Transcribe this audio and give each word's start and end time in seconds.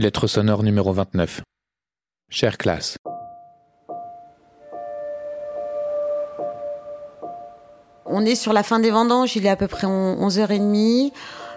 Lettre 0.00 0.26
sonore 0.28 0.62
numéro 0.62 0.94
29. 0.94 1.42
Chère 2.30 2.56
classe. 2.56 2.96
On 8.06 8.24
est 8.24 8.34
sur 8.34 8.54
la 8.54 8.62
fin 8.62 8.78
des 8.78 8.90
vendanges, 8.90 9.36
il 9.36 9.44
est 9.44 9.50
à 9.50 9.56
peu 9.56 9.68
près 9.68 9.86
11h30. 9.86 11.12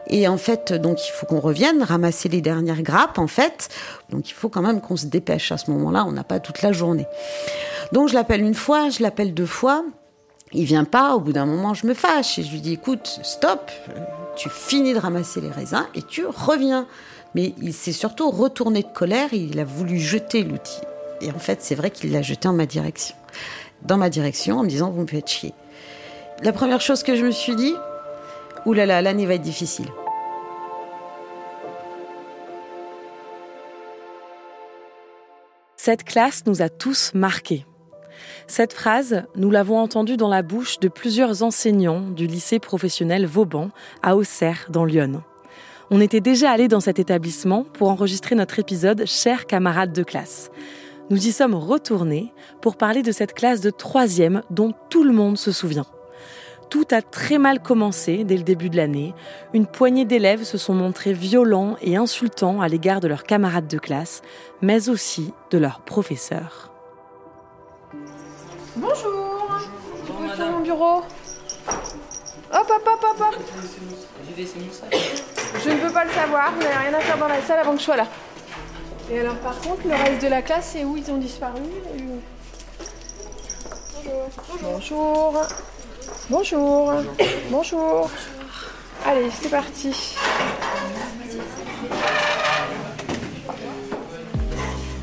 Et 0.07 0.27
en 0.27 0.35
fait, 0.35 0.73
il 0.77 1.11
faut 1.13 1.25
qu'on 1.25 1.39
revienne 1.39 1.83
ramasser 1.83 2.27
les 2.27 2.41
dernières 2.41 2.81
grappes, 2.81 3.17
en 3.17 3.27
fait. 3.27 3.69
Donc 4.09 4.29
il 4.29 4.33
faut 4.33 4.49
quand 4.49 4.61
même 4.61 4.81
qu'on 4.81 4.97
se 4.97 5.05
dépêche 5.05 5.53
à 5.53 5.57
ce 5.57 5.71
moment-là, 5.71 6.03
on 6.05 6.11
n'a 6.11 6.25
pas 6.25 6.41
toute 6.41 6.61
la 6.63 6.73
journée. 6.73 7.07
Donc 7.93 8.09
je 8.09 8.13
l'appelle 8.13 8.41
une 8.41 8.55
fois, 8.55 8.89
je 8.89 9.01
l'appelle 9.01 9.33
deux 9.33 9.45
fois. 9.45 9.85
Il 10.51 10.65
vient 10.65 10.83
pas, 10.83 11.15
au 11.15 11.21
bout 11.21 11.31
d'un 11.31 11.45
moment, 11.45 11.73
je 11.73 11.87
me 11.87 11.93
fâche 11.93 12.39
et 12.39 12.43
je 12.43 12.51
lui 12.51 12.59
dis 12.59 12.73
écoute, 12.73 13.21
stop, 13.23 13.71
tu 14.35 14.49
finis 14.49 14.93
de 14.93 14.99
ramasser 14.99 15.39
les 15.39 15.49
raisins 15.49 15.87
et 15.95 16.01
tu 16.01 16.25
reviens. 16.25 16.87
Mais 17.35 17.53
il 17.61 17.73
s'est 17.73 17.91
surtout 17.91 18.29
retourné 18.29 18.83
de 18.83 18.87
colère, 18.87 19.33
il 19.33 19.59
a 19.59 19.65
voulu 19.65 19.99
jeter 19.99 20.43
l'outil. 20.43 20.81
Et 21.21 21.31
en 21.31 21.39
fait, 21.39 21.61
c'est 21.61 21.75
vrai 21.75 21.89
qu'il 21.89 22.11
l'a 22.11 22.21
jeté 22.21 22.47
en 22.47 22.53
ma 22.53 22.65
direction. 22.65 23.15
Dans 23.81 23.97
ma 23.97 24.09
direction, 24.09 24.59
en 24.59 24.63
me 24.63 24.69
disant 24.69 24.91
vous 24.91 25.01
me 25.01 25.07
faites 25.07 25.29
chier. 25.29 25.53
La 26.41 26.51
première 26.51 26.81
chose 26.81 27.03
que 27.03 27.15
je 27.15 27.25
me 27.25 27.31
suis 27.31 27.55
dit, 27.55 27.73
oulala, 28.65 29.01
l'année 29.01 29.25
va 29.25 29.35
être 29.35 29.41
difficile. 29.41 29.87
Cette 35.77 36.03
classe 36.05 36.45
nous 36.45 36.61
a 36.61 36.69
tous 36.69 37.11
marqués. 37.13 37.65
Cette 38.47 38.73
phrase, 38.73 39.23
nous 39.35 39.51
l'avons 39.51 39.79
entendue 39.79 40.17
dans 40.17 40.29
la 40.29 40.41
bouche 40.41 40.79
de 40.79 40.87
plusieurs 40.87 41.43
enseignants 41.43 42.01
du 42.01 42.27
lycée 42.27 42.59
professionnel 42.59 43.25
Vauban 43.25 43.69
à 44.01 44.15
Auxerre 44.15 44.67
dans 44.69 44.85
l'Yonne. 44.85 45.21
On 45.95 46.01
était 46.01 46.21
déjà 46.21 46.49
allés 46.49 46.67
dans 46.67 46.79
cet 46.79 46.97
établissement 46.97 47.65
pour 47.65 47.91
enregistrer 47.91 48.33
notre 48.33 48.57
épisode 48.57 49.05
Chers 49.05 49.45
camarades 49.45 49.93
de 49.93 50.01
classe. 50.01 50.49
Nous 51.11 51.27
y 51.27 51.31
sommes 51.31 51.53
retournés 51.53 52.33
pour 52.63 52.77
parler 52.77 53.03
de 53.03 53.11
cette 53.11 53.35
classe 53.35 53.61
de 53.61 53.69
troisième 53.69 54.41
dont 54.49 54.73
tout 54.89 55.03
le 55.03 55.13
monde 55.13 55.37
se 55.37 55.51
souvient. 55.51 55.85
Tout 56.71 56.87
a 56.89 57.03
très 57.03 57.37
mal 57.37 57.61
commencé 57.61 58.23
dès 58.23 58.37
le 58.37 58.41
début 58.41 58.71
de 58.71 58.77
l'année. 58.77 59.13
Une 59.53 59.67
poignée 59.67 60.05
d'élèves 60.05 60.45
se 60.45 60.57
sont 60.57 60.73
montrés 60.73 61.13
violents 61.13 61.75
et 61.79 61.95
insultants 61.95 62.59
à 62.59 62.67
l'égard 62.67 62.99
de 62.99 63.07
leurs 63.07 63.23
camarades 63.23 63.67
de 63.67 63.77
classe, 63.77 64.23
mais 64.63 64.89
aussi 64.89 65.31
de 65.51 65.59
leurs 65.59 65.81
professeurs. 65.81 66.73
Bonjour 68.75 69.61
Bonjour 70.07 70.51
mon 70.53 70.61
bureau 70.61 71.03
Hop, 72.55 72.69
hop, 72.69 72.87
hop, 72.87 73.03
hop, 73.03 73.19
hop 73.19 73.35
Je 75.65 75.69
pas 76.03 76.09
le 76.09 76.13
savoir, 76.13 76.51
vous 76.53 76.61
n'avez 76.61 76.89
rien 76.89 76.93
à 76.93 76.99
faire 76.99 77.17
dans 77.17 77.27
la 77.27 77.41
salle 77.41 77.59
avant 77.59 77.73
que 77.73 77.79
je 77.79 77.83
sois 77.83 77.97
là. 77.97 78.07
Et 79.11 79.19
alors 79.19 79.35
par 79.35 79.57
contre, 79.59 79.87
le 79.87 79.93
reste 79.93 80.21
de 80.21 80.27
la 80.27 80.41
classe, 80.41 80.71
c'est 80.73 80.83
où 80.83 80.97
ils 80.97 81.09
ont 81.11 81.17
disparu 81.17 81.61
Bonjour. 84.61 84.61
Bonjour. 84.61 85.41
Bonjour. 86.29 86.93
Bonjour. 87.49 88.09
Allez, 89.05 89.29
c'est 89.31 89.49
parti. 89.49 90.15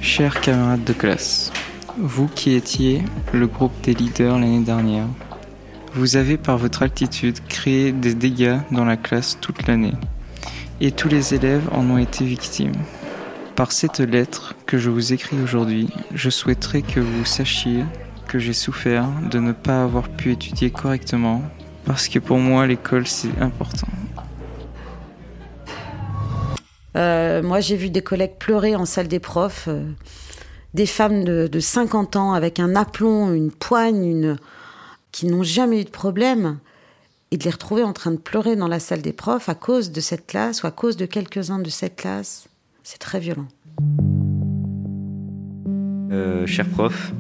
Chers 0.01 0.41
camarades 0.41 0.85
de 0.85 0.93
classe, 0.93 1.53
vous 1.99 2.29
qui 2.29 2.55
étiez 2.55 3.03
le 3.33 3.47
groupe 3.47 3.79
des 3.83 3.95
leaders 3.95 4.39
l'année 4.39 4.65
dernière, 4.65 5.07
vous 5.95 6.17
avez 6.17 6.37
par 6.37 6.59
votre 6.59 6.83
altitude 6.83 7.39
créé 7.49 7.93
des 7.93 8.15
dégâts 8.15 8.59
dans 8.71 8.85
la 8.85 8.97
classe 8.97 9.39
toute 9.41 9.67
l'année. 9.67 9.95
Et 10.83 10.93
tous 10.93 11.09
les 11.09 11.35
élèves 11.35 11.69
en 11.73 11.91
ont 11.91 11.99
été 11.99 12.25
victimes. 12.25 12.73
Par 13.55 13.71
cette 13.71 13.99
lettre 13.99 14.55
que 14.65 14.79
je 14.79 14.89
vous 14.89 15.13
écris 15.13 15.39
aujourd'hui, 15.39 15.91
je 16.15 16.31
souhaiterais 16.31 16.81
que 16.81 17.01
vous 17.01 17.27
sachiez 17.27 17.85
que 18.27 18.39
j'ai 18.39 18.55
souffert 18.55 19.07
de 19.31 19.39
ne 19.41 19.53
pas 19.53 19.83
avoir 19.83 20.09
pu 20.09 20.33
étudier 20.33 20.71
correctement, 20.71 21.43
parce 21.85 22.09
que 22.09 22.19
pour 22.19 22.39
moi 22.39 22.67
l'école 22.67 23.07
c'est 23.07 23.39
important. 23.41 23.89
Euh, 26.97 27.43
moi 27.43 27.61
j'ai 27.61 27.77
vu 27.77 27.91
des 27.91 28.01
collègues 28.03 28.39
pleurer 28.39 28.75
en 28.75 28.87
salle 28.87 29.09
des 29.09 29.21
profs, 29.21 29.67
euh, 29.69 29.85
des 30.73 30.87
femmes 30.87 31.25
de, 31.25 31.47
de, 31.47 31.61
50 31.61 32.17
ans 32.17 32.33
avec 32.33 32.59
un 32.59 32.75
aplomb, 32.75 33.35
une 33.35 33.51
poigne, 33.51 34.37
qui 35.13 35.27
n'ont 35.27 35.43
jamais 35.43 35.83
eu 35.83 35.85
de 35.85 35.91
problème, 35.91 36.59
et 37.31 37.37
de 37.37 37.45
les 37.45 37.51
retrouver 37.51 37.85
en 37.85 37.93
train 37.93 38.11
de 38.11 38.17
pleurer 38.17 38.57
dans 38.57 38.69
la 38.69 38.81
salle 38.81 39.03
des 39.03 39.13
profs 39.13 39.49
à 39.49 39.55
cause 39.55 39.93
de 39.93 40.01
cette 40.01 40.27
classe 40.27 40.63
ou 40.63 40.67
à 40.67 40.71
cause 40.71 40.97
de 40.97 41.07
quelques-uns 41.07 41.61
de 41.61 41.71
cette 41.71 41.97
classe, 41.97 42.49
c'est 42.83 42.99
très 42.99 43.21
violent. 43.21 43.47
Euh, 46.11 46.45
cher 46.47 46.67
prof, 46.67 47.13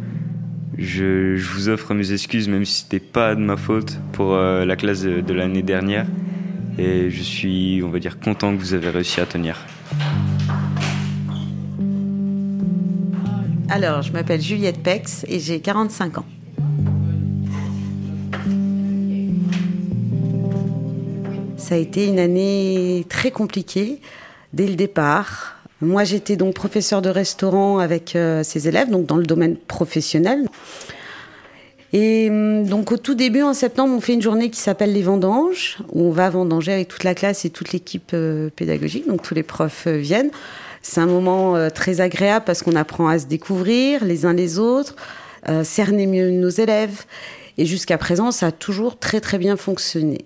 je, 0.76 1.36
vous 1.36 1.68
offre 1.68 1.94
mes 1.94 2.12
excuses, 2.12 2.48
même 2.48 2.64
si 2.64 2.82
c'était 2.82 2.98
pas 2.98 3.36
de 3.36 3.40
ma 3.40 3.56
faute 3.56 3.98
pour 4.12 4.34
euh, 4.34 4.64
la 4.64 4.74
classe 4.74 5.02
de, 5.02 5.32
l'année 5.32 5.62
dernière. 5.62 6.06
Et 6.78 7.10
je 7.10 7.22
suis, 7.22 7.82
on 7.84 7.90
va 7.90 7.98
dire, 7.98 8.18
content 8.18 8.56
que 8.56 8.60
vous 8.60 8.74
avez 8.74 8.90
réussi 8.90 9.20
à 9.20 9.26
tenir. 9.26 9.64
Alors, 13.68 14.02
je 14.02 14.12
m'appelle 14.12 14.40
Juliette 14.40 14.82
Pex 14.82 15.24
et 15.28 15.38
j'ai 15.38 15.60
45 15.60 16.18
ans. 16.18 16.26
Ça 21.70 21.76
a 21.76 21.78
été 21.78 22.04
une 22.08 22.18
année 22.18 23.06
très 23.08 23.30
compliquée 23.30 24.00
dès 24.52 24.66
le 24.66 24.74
départ. 24.74 25.54
Moi, 25.80 26.02
j'étais 26.02 26.34
donc 26.34 26.52
professeur 26.52 27.00
de 27.00 27.08
restaurant 27.08 27.78
avec 27.78 28.16
euh, 28.16 28.42
ces 28.42 28.66
élèves, 28.66 28.90
donc 28.90 29.06
dans 29.06 29.16
le 29.16 29.22
domaine 29.22 29.56
professionnel. 29.56 30.48
Et 31.92 32.26
hum, 32.28 32.66
donc 32.66 32.90
au 32.90 32.96
tout 32.96 33.14
début, 33.14 33.42
en 33.42 33.54
septembre, 33.54 33.94
on 33.96 34.00
fait 34.00 34.14
une 34.14 34.20
journée 34.20 34.50
qui 34.50 34.58
s'appelle 34.58 34.92
les 34.92 35.02
vendanges, 35.02 35.78
où 35.92 36.02
on 36.06 36.10
va 36.10 36.28
vendanger 36.28 36.72
avec 36.72 36.88
toute 36.88 37.04
la 37.04 37.14
classe 37.14 37.44
et 37.44 37.50
toute 37.50 37.72
l'équipe 37.72 38.10
euh, 38.14 38.50
pédagogique, 38.56 39.06
donc 39.06 39.22
tous 39.22 39.36
les 39.36 39.44
profs 39.44 39.86
euh, 39.86 39.96
viennent. 39.96 40.32
C'est 40.82 41.00
un 41.00 41.06
moment 41.06 41.68
très 41.70 42.00
agréable 42.00 42.46
parce 42.46 42.62
qu'on 42.62 42.74
apprend 42.74 43.06
à 43.06 43.18
se 43.18 43.26
découvrir 43.26 44.02
les 44.02 44.24
uns 44.24 44.32
les 44.32 44.58
autres, 44.58 44.96
cerner 45.62 46.06
mieux 46.06 46.30
nos 46.30 46.48
élèves. 46.48 47.04
Et 47.60 47.66
jusqu'à 47.66 47.98
présent, 47.98 48.30
ça 48.30 48.46
a 48.46 48.52
toujours 48.52 48.98
très 48.98 49.20
très 49.20 49.36
bien 49.36 49.54
fonctionné. 49.58 50.24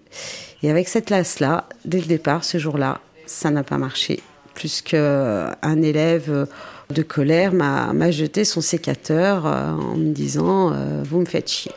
Et 0.62 0.70
avec 0.70 0.86
cette 0.86 1.06
classe-là, 1.06 1.68
dès 1.84 1.98
le 1.98 2.06
départ, 2.06 2.44
ce 2.44 2.58
jour-là, 2.58 3.00
ça 3.26 3.50
n'a 3.50 3.64
pas 3.64 3.76
marché 3.76 4.22
plus 4.54 4.82
qu'un 4.82 5.82
élève 5.82 6.46
de 6.90 7.02
colère 7.02 7.52
m'a 7.52 8.10
jeté 8.12 8.44
son 8.44 8.60
sécateur 8.60 9.46
euh, 9.46 9.72
en 9.72 9.96
me 9.96 10.12
disant 10.12 10.70
euh, 10.72 11.02
Vous 11.04 11.18
me 11.18 11.24
faites 11.24 11.50
chier. 11.50 11.72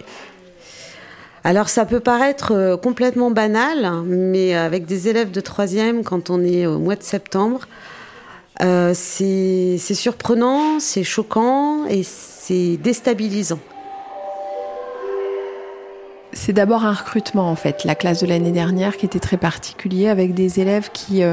Alors 1.43 1.69
ça 1.69 1.85
peut 1.85 2.01
paraître 2.01 2.51
euh, 2.51 2.77
complètement 2.77 3.31
banal, 3.31 4.03
mais 4.05 4.53
avec 4.53 4.85
des 4.85 5.07
élèves 5.07 5.31
de 5.31 5.41
troisième, 5.41 6.03
quand 6.03 6.29
on 6.29 6.43
est 6.43 6.67
au 6.67 6.77
mois 6.77 6.95
de 6.95 7.03
septembre, 7.03 7.67
c'est 8.59 9.77
surprenant, 9.77 10.79
c'est 10.79 11.03
choquant 11.03 11.87
et 11.87 12.03
c'est 12.03 12.77
déstabilisant. 12.77 13.59
C'est 16.39 16.53
d'abord 16.53 16.85
un 16.85 16.93
recrutement 16.93 17.49
en 17.49 17.55
fait, 17.55 17.83
la 17.83 17.95
classe 17.95 18.21
de 18.21 18.27
l'année 18.27 18.51
dernière 18.51 18.95
qui 18.95 19.07
était 19.07 19.19
très 19.19 19.37
particulier 19.37 20.07
avec 20.07 20.35
des 20.35 20.59
élèves 20.59 20.91
qui 20.93 21.23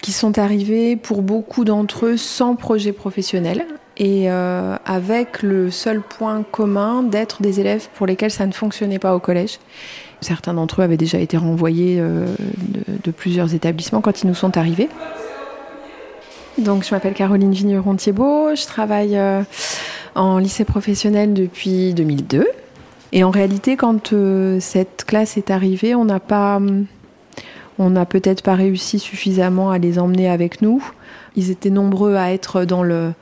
qui 0.00 0.12
sont 0.12 0.38
arrivés 0.38 0.94
pour 0.94 1.20
beaucoup 1.20 1.64
d'entre 1.64 2.06
eux 2.06 2.16
sans 2.16 2.54
projet 2.54 2.92
professionnel 2.92 3.66
et 3.96 4.30
euh, 4.30 4.76
avec 4.86 5.42
le 5.42 5.72
seul 5.72 6.00
point 6.00 6.44
commun 6.48 7.02
d'être 7.02 7.42
des 7.42 7.58
élèves 7.58 7.88
pour 7.94 8.06
lesquels 8.06 8.30
ça 8.30 8.46
ne 8.46 8.52
fonctionnait 8.52 9.00
pas 9.00 9.16
au 9.16 9.18
collège. 9.18 9.58
Certains 10.20 10.54
d'entre 10.54 10.80
eux 10.80 10.84
avaient 10.84 10.96
déjà 10.96 11.18
été 11.18 11.36
renvoyés 11.36 11.96
de, 11.98 12.26
de, 13.02 13.10
plusieurs 13.10 13.52
établissements 13.52 14.00
quand 14.00 14.22
ils 14.22 14.28
nous 14.28 14.34
sont 14.34 14.56
arrivés. 14.56 14.88
Donc, 16.56 16.84
je 16.84 16.94
m'appelle 16.94 17.14
Caroline 17.14 17.52
Vigneron-Thiebaud, 17.52 18.54
je 18.54 18.64
travaille 18.64 19.18
en 20.14 20.38
lycée 20.38 20.64
professionnel 20.64 21.34
depuis 21.34 21.94
2002. 21.94 22.46
Et 23.14 23.22
en 23.22 23.30
réalité, 23.30 23.76
quand 23.76 24.12
euh, 24.12 24.58
cette 24.58 25.04
classe 25.06 25.36
est 25.36 25.52
arrivée, 25.52 25.94
on 25.94 26.04
n'a 26.04 26.18
pas, 26.18 26.60
on 27.78 27.90
n'a 27.90 28.06
peut-être 28.06 28.42
pas 28.42 28.56
réussi 28.56 28.98
suffisamment 28.98 29.70
à 29.70 29.78
les 29.78 30.00
emmener 30.00 30.28
avec 30.28 30.62
nous. 30.62 30.84
Ils 31.36 31.52
étaient 31.52 31.70
nombreux 31.70 32.16
à 32.16 32.32
être 32.32 32.64
dans 32.64 32.82
le, 32.82 33.12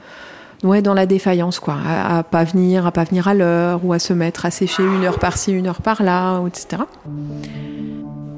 ouais, 0.64 0.80
dans 0.80 0.94
la 0.94 1.04
défaillance, 1.04 1.60
quoi, 1.60 1.76
à, 1.86 2.18
à 2.18 2.22
pas 2.22 2.42
venir, 2.44 2.86
à 2.86 2.90
pas 2.90 3.04
venir 3.04 3.28
à 3.28 3.34
l'heure, 3.34 3.84
ou 3.84 3.92
à 3.92 3.98
se 3.98 4.14
mettre 4.14 4.46
à 4.46 4.50
sécher 4.50 4.82
une 4.82 5.04
heure 5.04 5.18
par-ci, 5.18 5.52
une 5.52 5.66
heure 5.66 5.82
par-là, 5.82 6.42
etc. 6.46 6.84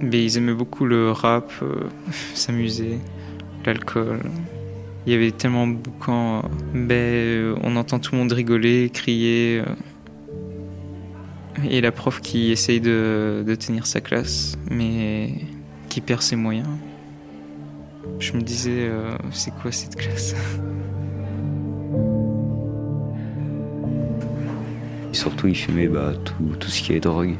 Mais 0.00 0.24
ils 0.24 0.36
aimaient 0.36 0.54
beaucoup 0.54 0.86
le 0.86 1.12
rap, 1.12 1.52
euh, 1.62 1.84
s'amuser, 2.34 2.98
l'alcool. 3.64 4.18
Il 5.06 5.12
y 5.12 5.16
avait 5.16 5.30
tellement 5.30 5.68
de 5.68 5.74
boucans. 5.74 6.42
Ben, 6.74 7.54
on 7.62 7.76
entend 7.76 8.00
tout 8.00 8.12
le 8.12 8.18
monde 8.18 8.32
rigoler, 8.32 8.90
crier. 8.92 9.60
Euh, 9.60 9.70
et 11.62 11.80
la 11.80 11.92
prof 11.92 12.20
qui 12.20 12.50
essaye 12.50 12.80
de, 12.80 13.44
tenir 13.58 13.86
sa 13.86 14.00
classe, 14.00 14.56
mais 14.70 15.34
qui 15.88 16.00
perd 16.00 16.22
ses 16.22 16.36
moyens. 16.36 16.68
Je 18.18 18.32
me 18.32 18.42
disais, 18.42 18.88
euh, 18.88 19.16
c'est 19.32 19.52
quoi 19.54 19.72
cette 19.72 19.96
classe? 19.96 20.34
Surtout, 25.12 25.46
il 25.46 25.56
fumait 25.56 25.88
bah, 25.88 26.12
tout, 26.24 26.56
tout, 26.58 26.68
ce 26.68 26.82
qui 26.82 26.92
est 26.92 27.00
drogue, 27.00 27.34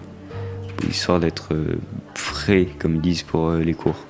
histoire 0.88 1.20
d'être 1.20 1.52
euh, 1.52 1.76
frais, 2.14 2.68
comme 2.78 2.96
ils 2.96 3.00
disent, 3.00 3.22
pour 3.22 3.48
euh, 3.48 3.60
les 3.60 3.74
cours. 3.74 4.06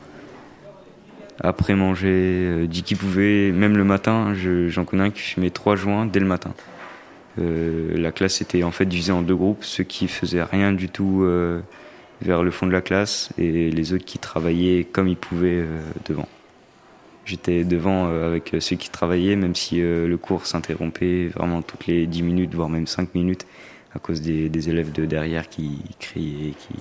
Après 1.40 1.74
manger, 1.74 2.66
dit 2.68 2.84
qu'il 2.84 2.96
pouvait, 2.96 3.50
même 3.50 3.76
le 3.76 3.82
matin, 3.82 4.34
j'en 4.68 4.84
connais 4.84 5.04
un 5.04 5.10
qui 5.10 5.20
fumait 5.20 5.50
trois 5.50 5.74
joints 5.74 6.06
dès 6.06 6.20
le 6.20 6.26
matin. 6.26 6.54
Euh, 7.38 7.96
la 7.96 8.12
classe 8.12 8.40
était 8.40 8.62
en 8.62 8.70
fait 8.70 8.84
divisée 8.84 9.12
en 9.12 9.22
deux 9.22 9.34
groupes, 9.34 9.64
ceux 9.64 9.84
qui 9.84 10.08
faisaient 10.08 10.42
rien 10.42 10.72
du 10.72 10.88
tout 10.88 11.22
euh, 11.22 11.60
vers 12.22 12.42
le 12.42 12.50
fond 12.50 12.66
de 12.66 12.72
la 12.72 12.80
classe 12.80 13.30
et 13.38 13.70
les 13.70 13.92
autres 13.92 14.04
qui 14.04 14.18
travaillaient 14.18 14.84
comme 14.84 15.08
ils 15.08 15.16
pouvaient 15.16 15.62
euh, 15.62 15.80
devant. 16.06 16.28
J'étais 17.24 17.64
devant 17.64 18.06
avec 18.06 18.54
ceux 18.60 18.76
qui 18.76 18.90
travaillaient, 18.90 19.34
même 19.34 19.54
si 19.54 19.80
le 19.80 20.14
cours 20.18 20.44
s'interrompait 20.44 21.28
vraiment 21.28 21.62
toutes 21.62 21.86
les 21.86 22.06
10 22.06 22.22
minutes, 22.22 22.54
voire 22.54 22.68
même 22.68 22.86
5 22.86 23.14
minutes, 23.14 23.46
à 23.94 23.98
cause 23.98 24.20
des, 24.20 24.68
élèves 24.68 24.92
de 24.92 25.06
derrière 25.06 25.48
qui 25.48 25.80
criaient, 25.98 26.50
qui, 26.50 26.74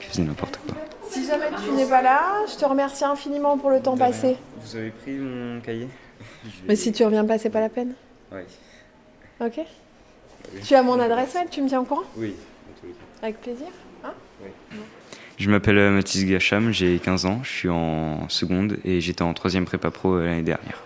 faisaient 0.00 0.24
n'importe 0.24 0.58
quoi. 0.66 0.76
Si 1.08 1.24
jamais 1.24 1.50
tu 1.64 1.70
n'es 1.70 1.86
pas 1.86 2.02
là, 2.02 2.20
je 2.52 2.58
te 2.58 2.64
remercie 2.64 3.04
infiniment 3.04 3.56
pour 3.58 3.70
le 3.70 3.80
temps 3.80 3.96
passé. 3.96 4.34
Vous 4.60 4.74
avez 4.74 4.90
pris 4.90 5.12
mon 5.12 5.60
cahier? 5.60 5.86
Mais 6.66 6.74
si 6.74 6.90
tu 6.90 7.04
reviens 7.04 7.24
pas, 7.24 7.38
c'est 7.38 7.50
pas 7.50 7.60
la 7.60 7.68
peine. 7.68 7.92
Oui. 8.32 8.40
Ok. 9.40 9.60
Tu 10.64 10.74
as 10.74 10.82
mon 10.82 10.98
adresse 10.98 11.34
mail, 11.34 11.48
tu 11.50 11.62
me 11.62 11.68
tiens 11.68 11.80
au 11.80 11.84
courant 11.84 12.02
Oui. 12.16 12.34
Avec 13.22 13.40
plaisir. 13.40 13.66
Hein 14.04 14.12
je 15.38 15.48
m'appelle 15.48 15.78
euh, 15.78 15.90
Mathis 15.90 16.26
Gacham, 16.26 16.70
j'ai 16.70 16.98
15 16.98 17.24
ans, 17.24 17.40
je 17.42 17.48
suis 17.48 17.68
en 17.70 18.28
seconde 18.28 18.76
et 18.84 19.00
j'étais 19.00 19.22
en 19.22 19.32
troisième 19.32 19.64
prépa 19.64 19.90
pro 19.90 20.14
euh, 20.14 20.26
l'année 20.26 20.42
dernière. 20.42 20.82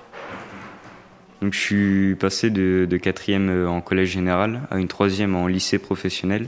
Donc 1.42 1.52
je 1.52 1.58
suis 1.58 2.14
passé 2.14 2.50
de, 2.50 2.86
de 2.88 2.96
quatrième 2.96 3.48
euh, 3.50 3.68
en 3.68 3.80
collège 3.80 4.10
général 4.10 4.60
à 4.70 4.78
une 4.78 4.86
troisième 4.86 5.34
en 5.34 5.48
lycée 5.48 5.80
professionnel 5.80 6.46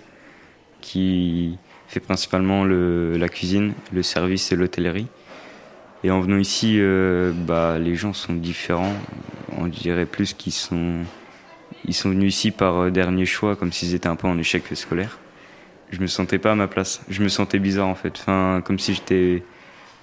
qui 0.81 1.59
fait 1.89 1.99
principalement 1.99 2.63
le, 2.63 3.17
la 3.17 3.29
cuisine, 3.29 3.73
le 3.93 4.05
service 4.05 4.53
et 4.53 4.57
l'hôtellerie. 4.57 5.09
Et 6.05 6.13
en 6.13 6.21
venant 6.21 6.39
ici, 6.39 6.79
bah, 7.47 7.79
les 7.81 7.97
gens 7.97 8.13
sont 8.13 8.35
différents. 8.35 8.95
On 9.57 9.67
dirait 9.67 10.07
plus 10.07 10.35
qu'ils 10.35 10.53
sont 10.53 11.01
ils 11.87 11.95
sont 11.95 12.11
venus 12.11 12.35
ici 12.35 12.51
par 12.51 12.77
euh, 12.77 12.91
dernier 12.91 13.27
choix, 13.27 13.57
comme 13.57 13.73
s'ils 13.73 13.95
étaient 13.95 14.09
un 14.09 14.17
peu 14.17 14.27
en 14.27 14.39
échec 14.39 14.65
scolaire. 14.75 15.19
Je 15.91 16.01
me 16.01 16.07
sentais 16.07 16.39
pas 16.39 16.53
à 16.53 16.55
ma 16.55 16.67
place. 16.67 17.01
Je 17.09 17.23
me 17.23 17.29
sentais 17.29 17.59
bizarre 17.59 17.87
en 17.87 17.95
fait. 17.95 18.13
Enfin, 18.19 18.63
comme 18.65 18.79
si 18.79 18.95
j'étais 18.95 19.45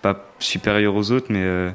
pas 0.01 0.29
supérieur 0.39 0.95
aux 0.95 1.11
autres, 1.11 1.27
mais 1.29 1.43
euh, 1.43 1.71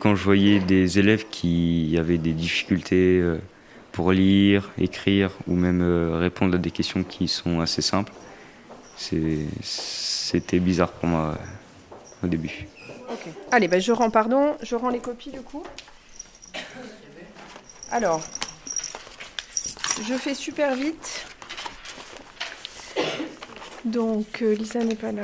quand 0.00 0.14
je 0.16 0.24
voyais 0.24 0.58
des 0.58 0.98
élèves 0.98 1.26
qui 1.30 1.96
avaient 1.98 2.18
des 2.18 2.32
difficultés 2.32 3.20
euh, 3.20 3.38
pour 3.92 4.12
lire, 4.12 4.70
écrire 4.78 5.30
ou 5.46 5.54
même 5.54 5.82
répondre 6.14 6.56
à 6.56 6.58
des 6.58 6.70
questions 6.70 7.02
qui 7.02 7.26
sont 7.26 7.60
assez 7.60 7.82
simples, 7.82 8.12
c'était 8.96 10.60
bizarre 10.60 10.92
pour 10.92 11.08
moi 11.08 11.38
au 12.22 12.26
début. 12.26 12.66
Ok. 13.10 13.32
Allez, 13.50 13.68
ben 13.68 13.80
je 13.80 13.90
rends, 13.90 14.10
pardon, 14.10 14.56
je 14.62 14.76
rends 14.76 14.90
les 14.90 15.00
copies 15.00 15.30
du 15.30 15.40
coup. 15.40 15.64
Alors, 17.90 18.22
je 20.06 20.14
fais 20.14 20.34
super 20.34 20.74
vite. 20.74 21.26
Donc, 23.84 24.42
euh, 24.42 24.54
Lisa 24.54 24.80
n'est 24.80 24.94
pas 24.94 25.12
là. 25.12 25.22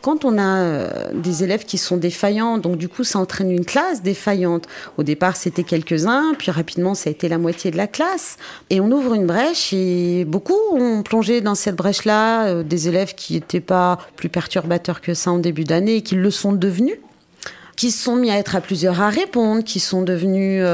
Quand 0.00 0.24
on 0.24 0.36
a 0.36 0.62
euh, 0.62 1.12
des 1.14 1.44
élèves 1.44 1.64
qui 1.64 1.78
sont 1.78 1.96
défaillants, 1.96 2.58
donc 2.58 2.76
du 2.76 2.88
coup 2.88 3.04
ça 3.04 3.20
entraîne 3.20 3.52
une 3.52 3.64
classe 3.64 4.02
défaillante. 4.02 4.66
Au 4.98 5.04
départ 5.04 5.36
c'était 5.36 5.62
quelques-uns, 5.62 6.34
puis 6.36 6.50
rapidement 6.50 6.94
ça 6.94 7.08
a 7.08 7.12
été 7.12 7.28
la 7.28 7.38
moitié 7.38 7.70
de 7.70 7.76
la 7.76 7.86
classe. 7.86 8.36
Et 8.68 8.80
on 8.80 8.90
ouvre 8.90 9.14
une 9.14 9.26
brèche 9.26 9.72
et 9.72 10.24
beaucoup 10.24 10.58
ont 10.72 11.04
plongé 11.04 11.40
dans 11.40 11.54
cette 11.54 11.76
brèche-là, 11.76 12.46
euh, 12.46 12.62
des 12.64 12.88
élèves 12.88 13.14
qui 13.14 13.34
n'étaient 13.34 13.60
pas 13.60 13.98
plus 14.16 14.28
perturbateurs 14.28 15.02
que 15.02 15.14
ça 15.14 15.30
en 15.30 15.38
début 15.38 15.64
d'année 15.64 15.96
et 15.96 16.02
qui 16.02 16.16
le 16.16 16.30
sont 16.32 16.52
devenus 16.52 16.98
qui 17.82 17.90
se 17.90 18.04
sont 18.04 18.14
mis 18.14 18.30
à 18.30 18.38
être 18.38 18.54
à 18.54 18.60
plusieurs 18.60 19.00
à 19.00 19.08
répondre, 19.08 19.64
qui 19.64 19.80
sont 19.80 20.02
devenus 20.02 20.62
euh, 20.64 20.68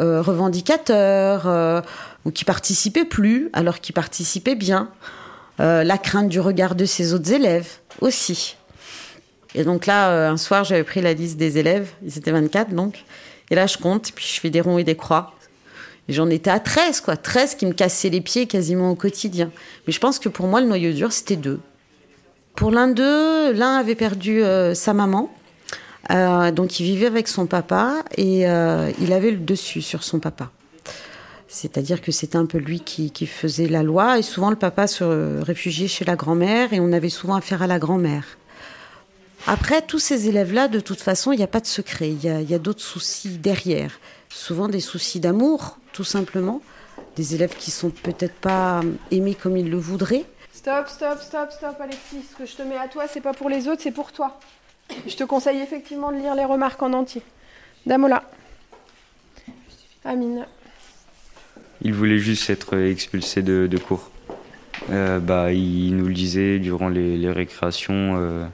euh, 0.00 0.22
revendicateurs 0.22 1.46
euh, 1.46 1.82
ou 2.24 2.30
qui 2.30 2.46
participaient 2.46 3.04
plus 3.04 3.50
alors 3.52 3.80
qu'ils 3.80 3.94
participaient 3.94 4.54
bien. 4.54 4.88
la 5.58 5.98
crainte 5.98 6.30
du 6.30 6.40
regard 6.40 6.74
de 6.74 6.86
ses 6.86 7.12
autres 7.12 7.30
élèves 7.34 7.68
aussi. 8.00 8.56
Et 9.54 9.62
donc 9.62 9.84
là, 9.84 10.30
un 10.30 10.38
soir, 10.38 10.64
j'avais 10.64 10.84
pris 10.84 11.02
la 11.02 11.12
liste 11.12 11.36
des 11.36 11.58
élèves, 11.58 11.90
ils 12.02 12.16
étaient 12.16 12.32
24 12.32 12.70
donc, 12.70 13.04
et 13.50 13.54
là 13.54 13.66
je 13.66 13.76
compte, 13.76 14.12
puis 14.14 14.24
je 14.26 14.40
fais 14.40 14.48
des 14.48 14.62
ronds 14.62 14.78
et 14.78 14.84
des 14.84 14.96
croix. 14.96 15.34
J'en 16.08 16.30
étais 16.30 16.50
à 16.50 16.60
13, 16.60 17.02
quoi. 17.02 17.18
13 17.18 17.56
qui 17.56 17.66
me 17.66 17.74
cassaient 17.74 18.08
les 18.08 18.22
pieds 18.22 18.46
quasiment 18.46 18.90
au 18.90 18.94
quotidien. 18.94 19.50
Mais 19.86 19.92
je 19.92 20.00
pense 20.00 20.18
que 20.18 20.30
pour 20.30 20.46
moi, 20.46 20.62
le 20.62 20.66
noyau 20.66 20.94
dur, 20.94 21.12
c'était 21.12 21.36
deux. 21.36 21.60
Pour 22.56 22.70
l'un 22.70 22.88
d'eux, 22.88 23.52
l'un 23.52 23.76
avait 23.76 23.94
perdu 23.94 24.42
sa 24.74 24.94
maman, 24.94 25.30
euh, 26.10 26.50
donc 26.50 26.80
il 26.80 26.84
vivait 26.84 27.06
avec 27.06 27.28
son 27.28 27.46
papa 27.46 28.02
et 28.16 28.48
euh, 28.48 28.90
il 29.00 29.12
avait 29.12 29.30
le 29.30 29.38
dessus 29.38 29.82
sur 29.82 30.02
son 30.02 30.18
papa. 30.18 30.50
C'est-à-dire 31.48 32.00
que 32.02 32.10
c'était 32.10 32.36
un 32.36 32.46
peu 32.46 32.58
lui 32.58 32.80
qui, 32.80 33.26
faisait 33.26 33.68
la 33.68 33.82
loi 33.82 34.18
et 34.18 34.22
souvent 34.22 34.50
le 34.50 34.56
papa 34.56 34.86
se 34.88 35.40
réfugiait 35.40 35.86
chez 35.86 36.04
la 36.04 36.16
grand-mère 36.16 36.72
et 36.72 36.80
on 36.80 36.92
avait 36.92 37.10
souvent 37.10 37.36
affaire 37.36 37.62
à 37.62 37.68
la 37.68 37.78
grand-mère. 37.78 38.24
Après, 39.46 39.82
tous 39.82 39.98
ces 39.98 40.28
élèves-là, 40.28 40.68
de 40.68 40.80
toute 40.80 41.00
façon, 41.00 41.30
il 41.30 41.36
n'y 41.36 41.44
a 41.44 41.48
pas 41.48 41.60
de 41.60 41.66
secret. 41.66 42.08
Il 42.08 42.24
y 42.24 42.54
a, 42.54 42.58
d'autres 42.58 42.80
soucis 42.80 43.38
derrière. 43.38 44.00
Souvent 44.30 44.68
des 44.68 44.80
soucis 44.80 45.20
d'amour, 45.20 45.78
tout 45.92 46.02
simplement. 46.02 46.60
Des 47.14 47.34
élèves 47.36 47.54
qui 47.54 47.70
sont 47.70 47.90
peut-être 47.90 48.34
pas 48.34 48.80
aimés 49.10 49.36
comme 49.40 49.56
ils 49.56 49.70
le 49.70 49.76
voudraient. 49.76 50.24
Stop, 50.52 50.88
stop, 50.88 51.20
stop, 51.20 51.52
stop, 51.52 51.76
Alexis. 51.78 52.24
Ce 52.32 52.36
que 52.36 52.46
je 52.46 52.56
te 52.56 52.62
mets 52.62 52.78
à 52.78 52.88
toi, 52.88 53.04
c'est 53.06 53.20
pas 53.20 53.34
pour 53.34 53.48
les 53.48 53.68
autres, 53.68 53.82
c'est 53.82 53.92
pour 53.92 54.10
toi. 54.10 54.40
Je 55.06 55.16
te 55.16 55.24
conseille 55.24 55.60
effectivement 55.60 56.12
de 56.12 56.16
lire 56.16 56.34
les 56.34 56.44
remarques 56.44 56.82
en 56.82 56.92
entier. 56.92 57.22
Damola. 57.86 58.22
Amine. 60.04 60.46
Il 61.82 61.92
voulait 61.92 62.18
juste 62.18 62.48
être 62.50 62.76
expulsé 62.78 63.42
de, 63.42 63.78
cours. 63.78 64.10
Euh, 64.90 65.18
bah, 65.18 65.52
il 65.52 65.96
nous 65.96 66.06
le 66.06 66.14
disait 66.14 66.58
durant 66.58 66.88
les, 66.88 67.30
récréations. 67.30 68.16
Euh, 68.16 68.46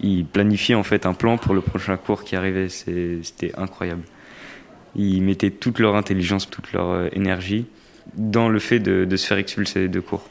il 0.00 0.24
planifiait 0.26 0.74
en 0.74 0.82
fait 0.82 1.06
un 1.06 1.14
plan 1.14 1.38
pour 1.38 1.54
le 1.54 1.60
prochain 1.60 1.96
cours 1.96 2.24
qui 2.24 2.36
arrivait. 2.36 2.68
C'était 2.68 3.52
incroyable. 3.56 4.02
Ils 4.96 5.22
mettaient 5.22 5.50
toute 5.50 5.78
leur 5.78 5.94
intelligence, 5.94 6.50
toute 6.50 6.72
leur 6.72 6.90
euh, 6.90 7.08
énergie 7.12 7.66
dans 8.14 8.48
le 8.48 8.58
fait 8.58 8.80
de, 8.80 9.16
se 9.16 9.26
faire 9.26 9.38
expulser 9.38 9.88
de 9.88 10.00
cours. 10.00 10.28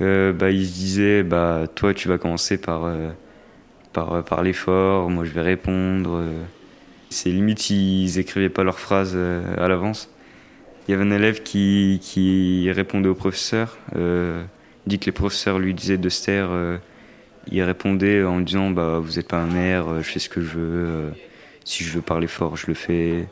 bah, 0.00 0.50
ils 0.50 0.66
se 0.66 0.72
disaient, 0.72 1.22
bah, 1.22 1.66
toi 1.74 1.92
tu 1.92 2.08
vas 2.08 2.16
commencer 2.16 2.58
par 2.58 2.86
par, 3.98 4.24
par 4.24 4.42
l'effort, 4.42 5.10
moi 5.10 5.24
je 5.24 5.30
vais 5.30 5.42
répondre. 5.42 6.22
C'est 7.10 7.30
limite 7.30 7.58
s'ils 7.58 8.18
écrivaient 8.18 8.50
pas 8.50 8.64
leurs 8.64 8.78
phrases 8.78 9.14
euh, 9.14 9.42
à 9.56 9.68
l'avance. 9.68 10.10
Il 10.86 10.92
y 10.92 10.94
avait 10.94 11.04
un 11.04 11.10
élève 11.10 11.42
qui, 11.42 12.70
répondait 12.70 13.08
au 13.08 13.14
professeur, 13.14 13.76
euh, 13.96 14.42
dit 14.86 14.98
que 14.98 15.06
les 15.06 15.12
professeurs 15.12 15.58
lui 15.58 15.74
disaient 15.74 15.98
de 15.98 16.08
se 16.08 16.24
taire. 16.24 16.48
Euh, 16.50 16.78
il 17.50 17.62
répondait 17.62 18.22
en 18.24 18.40
disant 18.40 18.70
bah, 18.70 18.98
Vous 19.02 19.16
n'êtes 19.16 19.28
pas 19.28 19.38
un 19.38 19.46
maire, 19.46 20.02
je 20.02 20.08
fais 20.08 20.18
ce 20.18 20.28
que 20.28 20.40
je 20.40 20.58
veux. 20.58 21.12
si 21.64 21.84
je 21.84 21.92
veux 21.92 22.02
parler 22.02 22.26
fort, 22.26 22.56
je 22.56 22.66
le 22.66 22.74
fais. 22.74 23.26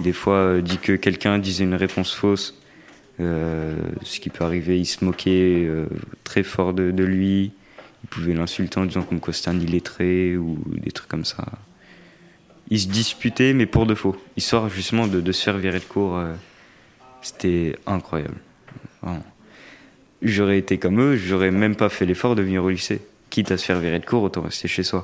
Des 0.00 0.12
fois, 0.12 0.60
dit 0.62 0.78
que 0.78 0.92
quelqu'un 0.92 1.38
disait 1.38 1.64
une 1.64 1.74
réponse 1.74 2.14
fausse. 2.14 2.58
ce 3.18 4.20
qui 4.20 4.30
peut 4.30 4.44
arriver, 4.44 4.78
il 4.78 4.86
se 4.86 5.04
moquait 5.04 5.68
très 6.24 6.42
fort 6.42 6.72
de, 6.72 7.04
lui. 7.04 7.52
Il 8.04 8.08
pouvait 8.08 8.34
l'insulter 8.34 8.78
en 8.78 8.86
disant 8.86 9.02
comme 9.02 9.20
quoi 9.20 9.32
c'était 9.32 9.50
un 9.50 9.60
illettré 9.60 10.36
ou 10.36 10.58
des 10.68 10.90
trucs 10.90 11.08
comme 11.08 11.24
ça. 11.24 11.44
Il 12.68 12.80
se 12.80 12.88
disputait, 12.88 13.52
mais 13.52 13.66
pour 13.66 13.86
de 13.86 13.94
faux. 13.94 14.16
Histoire 14.36 14.68
justement 14.68 15.06
de, 15.06 15.32
se 15.32 15.42
faire 15.42 15.58
virer 15.58 15.80
de 15.80 15.84
cours. 15.84 16.22
c'était 17.20 17.76
incroyable. 17.86 18.36
J'aurais 20.22 20.58
été 20.58 20.78
comme 20.78 21.00
eux, 21.00 21.16
j'aurais 21.16 21.50
même 21.50 21.76
pas 21.76 21.88
fait 21.88 22.04
l'effort 22.04 22.34
de 22.34 22.42
venir 22.42 22.62
au 22.62 22.70
lycée. 22.70 23.00
Quitte 23.30 23.50
à 23.52 23.56
se 23.56 23.64
faire 23.64 23.78
virer 23.80 23.98
de 23.98 24.04
cours, 24.04 24.22
autant 24.22 24.42
rester 24.42 24.68
chez 24.68 24.82
soi. 24.82 25.02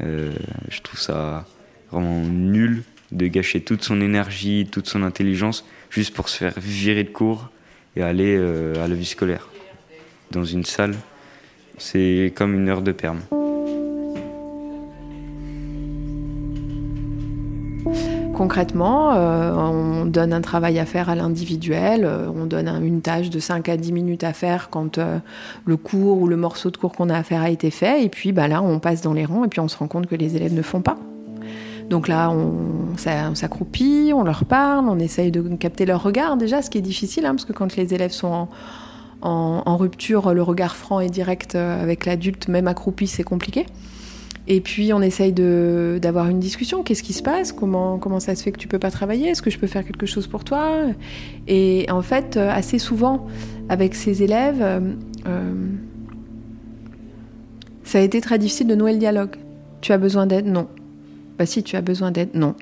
Euh, 0.00 0.32
je 0.70 0.80
trouve 0.80 0.98
ça 0.98 1.44
vraiment 1.90 2.22
nul 2.22 2.82
de 3.10 3.26
gâcher 3.26 3.60
toute 3.60 3.82
son 3.82 4.00
énergie, 4.00 4.66
toute 4.70 4.88
son 4.88 5.02
intelligence, 5.02 5.66
juste 5.90 6.14
pour 6.14 6.30
se 6.30 6.38
faire 6.38 6.54
virer 6.56 7.04
de 7.04 7.10
cours 7.10 7.50
et 7.94 8.02
aller 8.02 8.36
euh, 8.38 8.82
à 8.82 8.88
la 8.88 8.94
vie 8.94 9.04
scolaire. 9.04 9.50
Dans 10.30 10.44
une 10.44 10.64
salle, 10.64 10.94
c'est 11.78 12.32
comme 12.34 12.54
une 12.54 12.68
heure 12.68 12.82
de 12.82 12.92
perme. 12.92 13.20
Concrètement, 18.34 19.12
euh, 19.14 19.54
on 19.54 20.06
donne 20.06 20.32
un 20.32 20.40
travail 20.40 20.78
à 20.78 20.86
faire 20.86 21.08
à 21.10 21.14
l'individuel, 21.14 22.04
euh, 22.04 22.28
on 22.34 22.46
donne 22.46 22.68
une 22.82 23.02
tâche 23.02 23.30
de 23.30 23.38
5 23.38 23.68
à 23.68 23.76
10 23.76 23.92
minutes 23.92 24.24
à 24.24 24.32
faire 24.32 24.68
quand 24.70 24.98
euh, 24.98 25.18
le 25.64 25.76
cours 25.76 26.20
ou 26.20 26.26
le 26.26 26.36
morceau 26.36 26.70
de 26.70 26.76
cours 26.76 26.92
qu'on 26.92 27.10
a 27.10 27.16
à 27.16 27.22
faire 27.22 27.42
a 27.42 27.50
été 27.50 27.70
fait, 27.70 28.04
et 28.04 28.08
puis 28.08 28.32
bah, 28.32 28.48
là 28.48 28.62
on 28.62 28.78
passe 28.78 29.02
dans 29.02 29.12
les 29.12 29.26
rangs 29.26 29.44
et 29.44 29.48
puis 29.48 29.60
on 29.60 29.68
se 29.68 29.76
rend 29.76 29.86
compte 29.86 30.06
que 30.06 30.16
les 30.16 30.34
élèves 30.34 30.54
ne 30.54 30.62
font 30.62 30.80
pas. 30.80 30.98
Donc 31.90 32.08
là, 32.08 32.30
on, 32.30 32.96
s'accroupit, 33.34 34.12
on 34.14 34.24
leur 34.24 34.46
parle, 34.46 34.88
on 34.88 34.98
essaye 34.98 35.30
de 35.30 35.42
capter 35.56 35.84
leur 35.84 36.02
regard 36.02 36.38
déjà, 36.38 36.62
ce 36.62 36.70
qui 36.70 36.78
est 36.78 36.82
difficile, 36.82 37.26
hein, 37.26 37.34
parce 37.34 37.44
que 37.44 37.52
quand 37.52 37.76
les 37.76 37.92
élèves 37.92 38.12
sont 38.12 38.28
en, 38.28 38.48
en 39.22 39.76
rupture, 39.76 40.34
le 40.34 40.42
regard 40.42 40.76
franc 40.76 41.00
et 41.00 41.08
direct 41.08 41.54
avec 41.54 42.06
l'adulte, 42.06 42.48
même 42.48 42.68
accroupi, 42.68 43.06
c'est 43.06 43.24
compliqué. 43.24 43.66
Et 44.48 44.60
puis 44.60 44.92
on 44.92 45.00
essaye 45.00 45.32
d'avoir 45.32 46.28
une 46.28 46.40
discussion. 46.40 46.82
Qu'est-ce 46.82 47.02
qui 47.02 47.12
se 47.12 47.22
passe? 47.22 47.52
Comment, 47.52 48.20
ça 48.20 48.34
se 48.34 48.42
fait 48.42 48.52
que 48.52 48.58
tu 48.58 48.68
peux 48.68 48.78
pas 48.78 48.90
travailler? 48.90 49.28
Est-ce 49.28 49.42
que 49.42 49.50
je 49.50 49.58
peux 49.58 49.66
faire 49.66 49.84
quelque 49.84 50.06
chose 50.06 50.26
pour 50.26 50.44
toi? 50.44 50.86
Et 51.46 51.86
en 51.90 52.02
fait, 52.02 52.36
euh, 52.36 52.50
assez 52.50 52.78
souvent, 52.78 53.26
avec 53.68 53.94
ces 53.94 54.22
élèves, 54.22 54.60
euh, 54.60 54.80
euh, 55.26 55.52
ça 57.84 57.98
a 57.98 58.00
été 58.02 58.20
très 58.20 58.38
difficile 58.38 58.66
de 58.66 58.74
nouer 58.74 58.92
le 58.92 58.98
dialogue. 58.98 59.36
Tu 59.80 59.92
as 59.92 59.98
besoin 59.98 60.26
d'aide? 60.26 60.46
Non. 60.46 60.66
Bah 61.38 61.46
si, 61.46 61.62
tu 61.62 61.76
as 61.76 61.80
besoin 61.82 62.10
d'aide? 62.10 62.30
Non. 62.34 62.54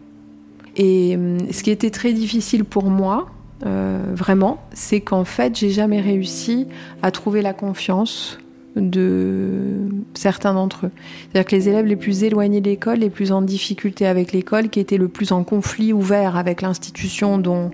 Et 0.76 1.18
ce 1.50 1.62
qui 1.62 1.70
était 1.70 1.90
très 1.90 2.12
difficile 2.12 2.64
pour 2.64 2.84
moi, 2.84 3.26
vraiment, 3.62 4.58
c'est 4.72 5.00
qu'en 5.00 5.24
fait, 5.24 5.56
j'ai 5.56 5.70
jamais 5.70 6.00
réussi 6.00 6.66
à 7.02 7.10
trouver 7.10 7.42
la 7.42 7.52
confiance 7.52 8.38
de 8.76 9.88
certains 10.14 10.54
d'entre 10.54 10.86
eux. 10.86 10.90
C'est-à-dire 11.32 11.50
que 11.50 11.56
les 11.56 11.68
élèves 11.68 11.86
les 11.86 11.96
plus 11.96 12.22
éloignés 12.22 12.60
de 12.60 12.68
l'école, 12.68 12.98
les 12.98 13.10
plus 13.10 13.32
en 13.32 13.42
difficulté 13.42 14.06
avec 14.06 14.32
l'école, 14.32 14.68
qui 14.68 14.80
étaient 14.80 14.96
le 14.96 15.08
plus 15.08 15.32
en 15.32 15.44
conflit 15.44 15.92
ouvert 15.92 16.36
avec 16.36 16.62
l'institution 16.62 17.38
dont 17.38 17.70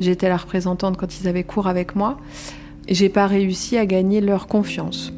j'étais 0.00 0.28
la 0.28 0.36
représentante 0.36 0.96
quand 0.96 1.20
ils 1.20 1.28
avaient 1.28 1.44
cours 1.44 1.68
avec 1.68 1.94
moi, 1.94 2.18
j'ai 2.88 3.08
pas 3.08 3.26
réussi 3.26 3.78
à 3.78 3.86
gagner 3.86 4.20
leur 4.20 4.48
confiance. 4.48 5.12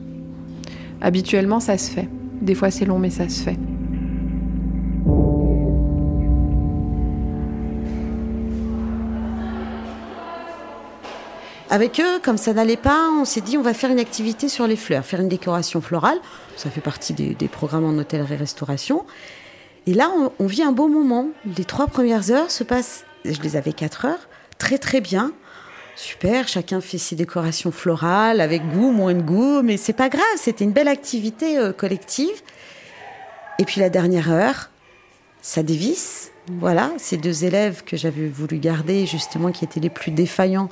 Habituellement, 1.01 1.61
ça 1.61 1.79
se 1.79 1.91
fait. 1.91 2.09
Des 2.43 2.55
fois, 2.55 2.71
c'est 2.71 2.85
long, 2.85 2.99
mais 2.99 3.11
ça 3.11 3.29
se 3.29 3.43
fait. 3.43 3.57
Avec 11.75 11.99
eux, 11.99 12.21
comme 12.23 12.37
ça 12.37 12.53
n'allait 12.53 12.77
pas, 12.77 13.11
on 13.11 13.25
s'est 13.25 13.41
dit 13.41 13.59
on 13.59 13.63
va 13.63 13.75
faire 13.75 13.91
une 13.91 13.99
activité 13.99 14.49
sur 14.49 14.69
les 14.69 14.77
fleurs, 14.77 15.05
faire 15.05 15.19
une 15.19 15.29
décoration 15.29 15.81
florale. 15.81 16.19
Ça 16.55 16.71
fait 16.71 16.81
partie 16.81 17.15
des, 17.15 17.49
programmes 17.49 17.85
en 17.85 17.99
hôtellerie-restauration. 17.99 19.05
Et 19.89 19.93
là, 19.93 20.09
on, 20.39 20.47
vit 20.47 20.63
un 20.63 20.71
beau 20.71 20.87
moment. 20.87 21.31
Les 21.59 21.65
trois 21.65 21.89
premières 21.89 22.31
heures 22.31 22.53
se 22.53 22.63
passent, 22.63 23.05
je 23.25 23.41
les 23.41 23.57
avais 23.57 23.73
quatre 23.73 24.05
heures, 24.05 24.29
très 24.59 24.79
très 24.79 25.01
bien. 25.01 25.33
Super, 25.97 26.47
chacun 26.47 26.81
fait 26.81 26.99
ses 26.99 27.17
décorations 27.17 27.73
florales 27.73 28.41
avec 28.41 28.63
goût, 28.69 28.93
moins 28.93 29.15
de 29.15 29.23
goût, 29.23 29.61
mais 29.63 29.77
c'est 29.77 29.95
pas 29.95 30.09
grave, 30.09 30.23
c'était 30.37 30.63
une 30.63 30.71
belle 30.71 30.87
activité 30.87 31.59
euh, 31.59 31.73
collective. 31.73 32.41
Et 33.59 33.65
puis 33.65 33.81
la 33.81 33.91
dernière 33.91 34.31
heure, 34.31 34.71
ça 35.43 35.65
dévisse. 35.65 36.31
Voilà, 36.49 36.93
ces 36.99 37.17
deux 37.17 37.45
élèves 37.45 37.85
que 37.85 37.97
j'avais 37.97 38.29
voulu 38.29 38.59
garder, 38.59 39.07
justement, 39.07 39.51
qui 39.51 39.65
étaient 39.65 39.81
les 39.81 39.89
plus 39.89 40.11
défaillants, 40.11 40.69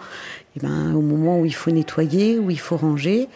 et 0.54 0.58
eh 0.58 0.60
ben, 0.60 0.94
au 0.94 1.00
moment 1.00 1.40
où 1.40 1.46
il 1.46 1.54
faut 1.54 1.70
nettoyer, 1.70 2.38
où 2.38 2.50
il 2.50 2.58
faut 2.58 2.76
ranger, 2.76 3.26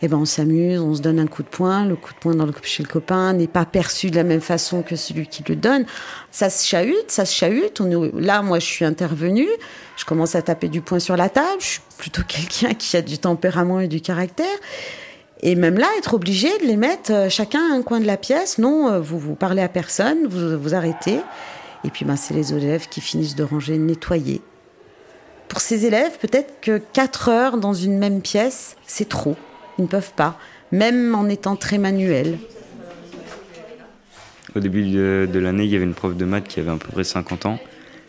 eh 0.00 0.06
ben, 0.06 0.18
on 0.18 0.24
s'amuse, 0.24 0.78
on 0.78 0.94
se 0.94 1.02
donne 1.02 1.18
un 1.18 1.26
coup 1.26 1.42
de 1.42 1.48
poing. 1.48 1.84
Le 1.84 1.96
coup 1.96 2.14
de 2.14 2.18
poing 2.18 2.34
dans 2.36 2.46
le, 2.46 2.52
chez 2.62 2.84
le 2.84 2.88
copain 2.88 3.32
n'est 3.32 3.48
pas 3.48 3.64
perçu 3.64 4.10
de 4.10 4.16
la 4.16 4.22
même 4.22 4.40
façon 4.40 4.82
que 4.82 4.94
celui 4.94 5.26
qui 5.26 5.42
le 5.48 5.56
donne. 5.56 5.84
Ça 6.30 6.50
se 6.50 6.64
chahute, 6.66 7.10
ça 7.10 7.24
se 7.24 7.34
chahute. 7.34 7.80
On 7.80 8.10
là, 8.14 8.42
moi, 8.42 8.60
je 8.60 8.66
suis 8.66 8.84
intervenue. 8.84 9.48
Je 9.96 10.04
commence 10.04 10.36
à 10.36 10.42
taper 10.42 10.68
du 10.68 10.80
poing 10.80 11.00
sur 11.00 11.16
la 11.16 11.28
table. 11.28 11.60
Je 11.60 11.66
suis 11.66 11.80
plutôt 11.98 12.22
quelqu'un 12.28 12.74
qui 12.74 12.96
a 12.96 13.02
du 13.02 13.18
tempérament 13.18 13.80
et 13.80 13.88
du 13.88 14.00
caractère. 14.00 14.46
Et 15.40 15.54
même 15.54 15.78
là, 15.78 15.86
être 15.98 16.14
obligé 16.14 16.48
de 16.58 16.64
les 16.64 16.76
mettre 16.76 17.12
euh, 17.12 17.28
chacun 17.28 17.60
à 17.60 17.74
un 17.74 17.82
coin 17.82 18.00
de 18.00 18.06
la 18.06 18.16
pièce. 18.16 18.58
Non, 18.58 18.88
euh, 18.88 19.00
vous 19.00 19.18
vous 19.18 19.34
parlez 19.34 19.62
à 19.62 19.68
personne, 19.68 20.26
vous 20.26 20.58
vous 20.58 20.74
arrêtez. 20.74 21.20
Et 21.84 21.90
puis, 21.90 22.04
ben, 22.04 22.16
c'est 22.16 22.34
les 22.34 22.52
élèves 22.52 22.88
qui 22.88 23.00
finissent 23.00 23.36
de 23.36 23.44
ranger, 23.44 23.78
de 23.78 23.82
nettoyer. 23.82 24.40
Pour 25.48 25.60
ces 25.60 25.86
élèves, 25.86 26.18
peut-être 26.20 26.60
que 26.60 26.78
4 26.92 27.28
heures 27.28 27.56
dans 27.56 27.72
une 27.72 27.98
même 27.98 28.20
pièce, 28.20 28.76
c'est 28.86 29.08
trop. 29.08 29.36
Ils 29.78 29.82
ne 29.82 29.86
peuvent 29.86 30.12
pas, 30.14 30.36
même 30.72 31.14
en 31.14 31.28
étant 31.28 31.56
très 31.56 31.78
manuels. 31.78 32.38
Au 34.56 34.60
début 34.60 34.82
de, 34.90 35.38
l'année, 35.38 35.64
il 35.64 35.70
y 35.70 35.76
avait 35.76 35.84
une 35.84 35.94
prof 35.94 36.16
de 36.16 36.24
maths 36.24 36.48
qui 36.48 36.58
avait 36.58 36.70
à 36.70 36.76
peu 36.76 36.88
près 36.88 37.04
50 37.04 37.46
ans, 37.46 37.58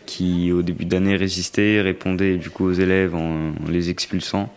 qui 0.04 0.52
au 0.52 0.62
début 0.62 0.84
d'année 0.84 1.16
résistait, 1.16 1.80
répondait 1.80 2.36
du 2.36 2.50
coup 2.50 2.64
aux 2.64 2.72
élèves 2.72 3.14
en, 3.14 3.52
les 3.68 3.88
expulsant. 3.88 4.52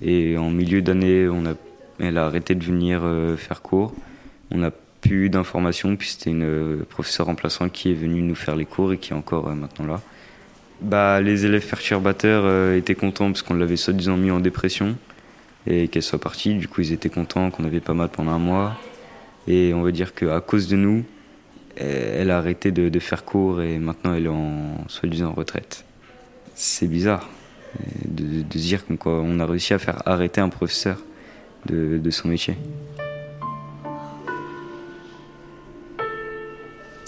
Et 0.00 0.38
en 0.38 0.50
milieu 0.50 0.82
d'année, 0.82 1.28
on 1.28 1.44
a, 1.46 1.54
elle 1.98 2.18
a 2.18 2.26
arrêté 2.26 2.54
de 2.54 2.64
venir 2.64 3.00
euh, 3.02 3.36
faire 3.36 3.62
cours. 3.62 3.94
On 4.50 4.58
n'a 4.58 4.70
plus 5.00 5.30
d'informations, 5.30 5.96
puis 5.96 6.08
c'était 6.08 6.30
une 6.30 6.44
euh, 6.44 6.84
professeure 6.88 7.26
remplaçante 7.26 7.72
qui 7.72 7.90
est 7.90 7.94
venue 7.94 8.22
nous 8.22 8.34
faire 8.34 8.56
les 8.56 8.64
cours 8.64 8.92
et 8.92 8.98
qui 8.98 9.12
est 9.12 9.16
encore 9.16 9.48
euh, 9.48 9.54
maintenant 9.54 9.86
là 9.86 10.00
bah, 10.80 11.20
Les 11.20 11.44
élèves 11.44 11.66
perturbateurs 11.66 12.74
étaient 12.74 12.94
contents 12.94 13.26
parce 13.26 13.42
qu'on 13.42 13.54
l'avait 13.54 13.76
soi-disant 13.76 14.16
mis 14.16 14.30
en 14.30 14.40
dépression 14.40 14.96
et 15.66 15.88
qu'elle 15.88 16.02
soit 16.02 16.20
partie. 16.20 16.54
Du 16.54 16.68
coup, 16.68 16.80
ils 16.80 16.92
étaient 16.92 17.10
contents 17.10 17.50
qu'on 17.50 17.64
avait 17.64 17.80
pas 17.80 17.94
mal 17.94 18.08
pendant 18.08 18.32
un 18.32 18.38
mois. 18.38 18.76
Et 19.48 19.74
on 19.74 19.82
va 19.82 19.90
dire 19.90 20.14
qu'à 20.14 20.40
cause 20.40 20.68
de 20.68 20.76
nous, 20.76 21.04
elle 21.76 22.30
a 22.30 22.38
arrêté 22.38 22.70
de, 22.70 22.98
faire 23.00 23.24
cours 23.24 23.60
et 23.62 23.78
maintenant 23.78 24.14
elle 24.14 24.26
est 24.26 24.28
en 24.28 24.76
soi-disant 24.88 25.32
retraite. 25.32 25.84
C'est 26.54 26.86
bizarre 26.86 27.28
de, 28.04 28.42
dire 28.42 28.84
qu'on 28.98 29.40
a 29.40 29.46
réussi 29.46 29.74
à 29.74 29.78
faire 29.78 30.02
arrêter 30.06 30.40
un 30.40 30.48
professeur 30.48 30.98
de 31.66 32.10
son 32.10 32.28
métier. 32.28 32.56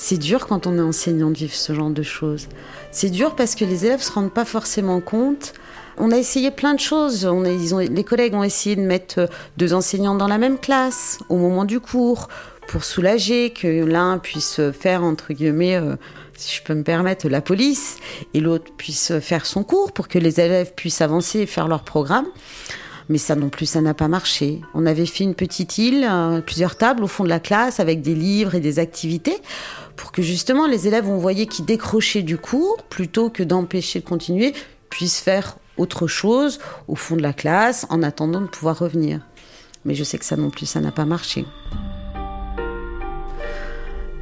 C'est 0.06 0.18
dur 0.18 0.46
quand 0.46 0.66
on 0.66 0.76
est 0.76 0.82
enseignant 0.82 1.30
de 1.30 1.38
vivre 1.38 1.54
ce 1.54 1.73
genre 1.73 1.88
de 1.88 2.02
choses. 2.02 2.49
C'est 2.90 3.08
dur 3.08 3.34
parce 3.37 3.54
que 3.54 3.64
les 3.64 3.87
élèves 3.87 4.02
se 4.02 4.12
rendent 4.12 4.34
pas 4.34 4.44
forcément 4.44 5.00
compte. 5.00 5.54
On 5.96 6.11
a 6.11 6.18
essayé 6.18 6.50
plein 6.50 6.75
de 6.75 6.78
choses. 6.80 7.26
Les 7.26 8.04
collègues 8.04 8.34
ont 8.34 8.42
essayé 8.42 8.76
de 8.76 8.82
mettre 8.82 9.30
deux 9.56 9.73
enseignants 9.73 10.14
dans 10.14 10.28
la 10.28 10.37
même 10.37 10.58
classe 10.58 11.18
au 11.30 11.38
moment 11.38 11.64
du 11.64 11.80
cours 11.80 12.28
pour 12.68 12.84
soulager 12.84 13.49
que 13.49 13.82
l'un 13.82 14.18
puisse 14.18 14.61
faire 14.78 15.04
entre 15.04 15.32
guillemets, 15.32 15.76
euh, 15.76 15.96
si 16.37 16.56
je 16.56 16.62
peux 16.62 16.75
me 16.75 16.82
permettre, 16.82 17.26
la 17.30 17.40
police 17.40 17.96
et 18.34 18.40
l'autre 18.40 18.73
puisse 18.76 19.18
faire 19.20 19.46
son 19.46 19.64
cours 19.64 19.92
pour 19.92 20.08
que 20.08 20.18
les 20.18 20.38
élèves 20.38 20.75
puissent 20.75 21.00
avancer 21.00 21.40
et 21.40 21.46
faire 21.46 21.66
leur 21.66 21.82
programme. 21.82 22.26
Mais 23.08 23.18
ça 23.18 23.37
non 23.37 23.50
plus, 23.50 23.66
ça 23.66 23.80
n'a 23.80 23.94
pas 23.94 24.08
marché. 24.08 24.61
On 24.75 24.87
avait 24.87 25.06
fait 25.06 25.25
une 25.25 25.34
petite 25.34 25.76
île, 25.78 26.06
euh, 26.11 26.40
plusieurs 26.40 26.76
tables 26.76 27.04
au 27.04 27.06
fond 27.06 27.25
de 27.25 27.28
la 27.28 27.40
classe 27.40 27.78
avec 27.80 28.00
des 28.00 28.14
livres 28.14 28.54
et 28.54 28.61
des 28.61 28.78
activités 28.78 29.37
pour 29.96 30.12
que 30.12 30.23
justement 30.23 30.66
les 30.66 30.88
élèves, 30.88 31.08
on 31.08 31.18
voyait 31.18 31.46
qui 31.46 31.62
décrochaient 31.62 32.23
du 32.23 32.38
cours, 32.38 32.82
plutôt 32.84 33.30
que 33.30 33.42
d'empêcher 33.42 34.00
de 34.00 34.04
continuer, 34.04 34.54
puissent 34.90 35.20
faire 35.20 35.56
autre 35.76 36.06
chose 36.06 36.61
au 36.88 36.94
fond 36.94 37.16
de 37.16 37.23
la 37.23 37.32
classe 37.32 37.87
en 37.90 38.02
attendant 38.02 38.40
de 38.40 38.46
pouvoir 38.46 38.78
revenir. 38.78 39.20
Mais 39.84 39.94
je 39.94 40.04
sais 40.04 40.18
que 40.18 40.25
ça 40.25 40.37
non 40.37 40.50
plus, 40.50 40.66
ça 40.66 40.80
n'a 40.80 40.92
pas 40.92 41.04
marché. 41.04 41.44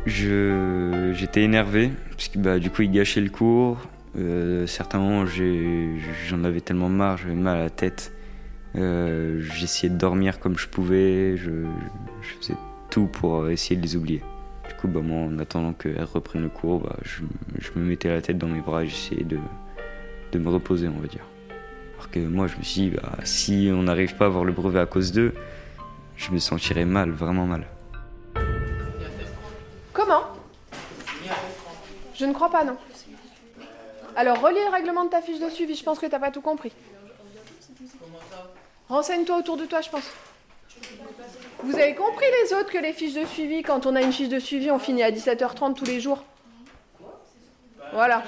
J'étais 0.06 1.42
énervé, 1.42 1.90
parce 2.10 2.28
que 2.28 2.38
bah, 2.38 2.58
du 2.58 2.70
coup, 2.70 2.82
ils 2.82 2.90
gâchaient 2.90 3.20
le 3.20 3.30
cours. 3.30 3.78
Euh, 4.18 4.66
certains 4.66 4.98
moments, 4.98 5.24
j'en 5.26 6.44
avais 6.44 6.60
tellement 6.60 6.88
marre, 6.88 7.18
j'avais 7.18 7.34
mal 7.34 7.58
à 7.58 7.62
la 7.64 7.70
tête. 7.70 8.12
Euh, 8.76 9.40
j'essayais 9.42 9.92
de 9.92 9.98
dormir 9.98 10.40
comme 10.40 10.56
je 10.56 10.66
pouvais, 10.66 11.36
je, 11.36 11.66
faisais 12.40 12.56
tout 12.90 13.06
pour 13.06 13.48
essayer 13.48 13.76
de 13.76 13.82
les 13.82 13.96
oublier. 13.96 14.22
Du 14.68 14.74
coup, 14.74 14.88
bah, 14.88 15.00
moi, 15.02 15.26
en 15.26 15.38
attendant 15.38 15.72
qu'elle 15.72 16.04
reprenne 16.04 16.42
le 16.42 16.48
cours, 16.48 16.80
bah, 16.80 16.96
je, 17.02 17.22
me 17.76 17.84
mettais 17.84 18.08
la 18.08 18.22
tête 18.22 18.38
dans 18.38 18.48
mes 18.48 18.60
bras 18.60 18.84
et 18.84 18.88
j'essayais 18.88 19.24
de, 19.24 19.38
de 20.32 20.38
me 20.38 20.48
reposer, 20.48 20.88
on 20.88 21.00
va 21.00 21.06
dire. 21.06 21.24
Alors 21.94 22.10
que 22.10 22.20
moi, 22.20 22.46
je 22.46 22.56
me 22.56 22.62
suis 22.62 22.82
dit, 22.82 22.90
bah, 22.90 23.18
si 23.24 23.70
on 23.72 23.82
n'arrive 23.82 24.16
pas 24.16 24.24
à 24.24 24.28
avoir 24.28 24.44
le 24.44 24.52
brevet 24.52 24.80
à 24.80 24.86
cause 24.86 25.12
d'eux, 25.12 25.34
je 26.16 26.30
me 26.30 26.38
sentirais 26.38 26.84
mal, 26.84 27.10
vraiment 27.10 27.46
mal. 27.46 27.66
Comment? 29.92 30.22
Je 32.14 32.24
ne 32.24 32.32
crois 32.32 32.50
pas, 32.50 32.64
non. 32.64 32.76
Alors, 34.16 34.40
relis 34.40 34.64
le 34.66 34.70
règlement 34.70 35.04
de 35.04 35.10
ta 35.10 35.20
fiche 35.20 35.40
de 35.40 35.48
suivi, 35.48 35.74
je 35.74 35.82
pense 35.84 35.98
que 35.98 36.06
t'as 36.06 36.18
pas 36.18 36.30
tout 36.30 36.40
compris. 36.40 36.72
Renseigne-toi 38.92 39.38
autour 39.38 39.56
de 39.56 39.64
toi, 39.64 39.80
je 39.80 39.88
pense. 39.88 40.04
Vous 41.62 41.74
avez 41.74 41.94
compris 41.94 42.26
les 42.42 42.52
autres 42.52 42.70
que 42.70 42.76
les 42.76 42.92
fiches 42.92 43.14
de 43.14 43.24
suivi, 43.24 43.62
quand 43.62 43.86
on 43.86 43.96
a 43.96 44.02
une 44.02 44.12
fiche 44.12 44.28
de 44.28 44.38
suivi, 44.38 44.70
on 44.70 44.78
finit 44.78 45.02
à 45.02 45.10
17h30 45.10 45.72
tous 45.72 45.86
les 45.86 45.98
jours 45.98 46.22
Voilà. 47.94 48.22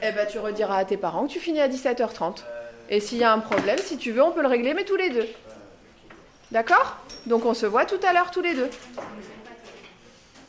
Eh 0.00 0.12
ben, 0.12 0.26
tu 0.26 0.38
rediras 0.38 0.78
à 0.78 0.84
tes 0.86 0.96
parents 0.96 1.26
que 1.26 1.32
tu 1.32 1.38
finis 1.38 1.60
à 1.60 1.68
17h30. 1.68 2.44
Et 2.88 3.00
s'il 3.00 3.18
y 3.18 3.24
a 3.24 3.30
un 3.30 3.40
problème, 3.40 3.76
si 3.76 3.98
tu 3.98 4.10
veux, 4.10 4.22
on 4.22 4.30
peut 4.30 4.40
le 4.40 4.48
régler, 4.48 4.72
mais 4.72 4.84
tous 4.84 4.96
les 4.96 5.10
deux. 5.10 5.26
D'accord? 6.50 6.96
Donc 7.26 7.44
on 7.44 7.52
se 7.52 7.66
voit 7.66 7.84
tout 7.84 8.00
à 8.08 8.14
l'heure 8.14 8.30
tous 8.30 8.40
les 8.40 8.54
deux. 8.54 8.70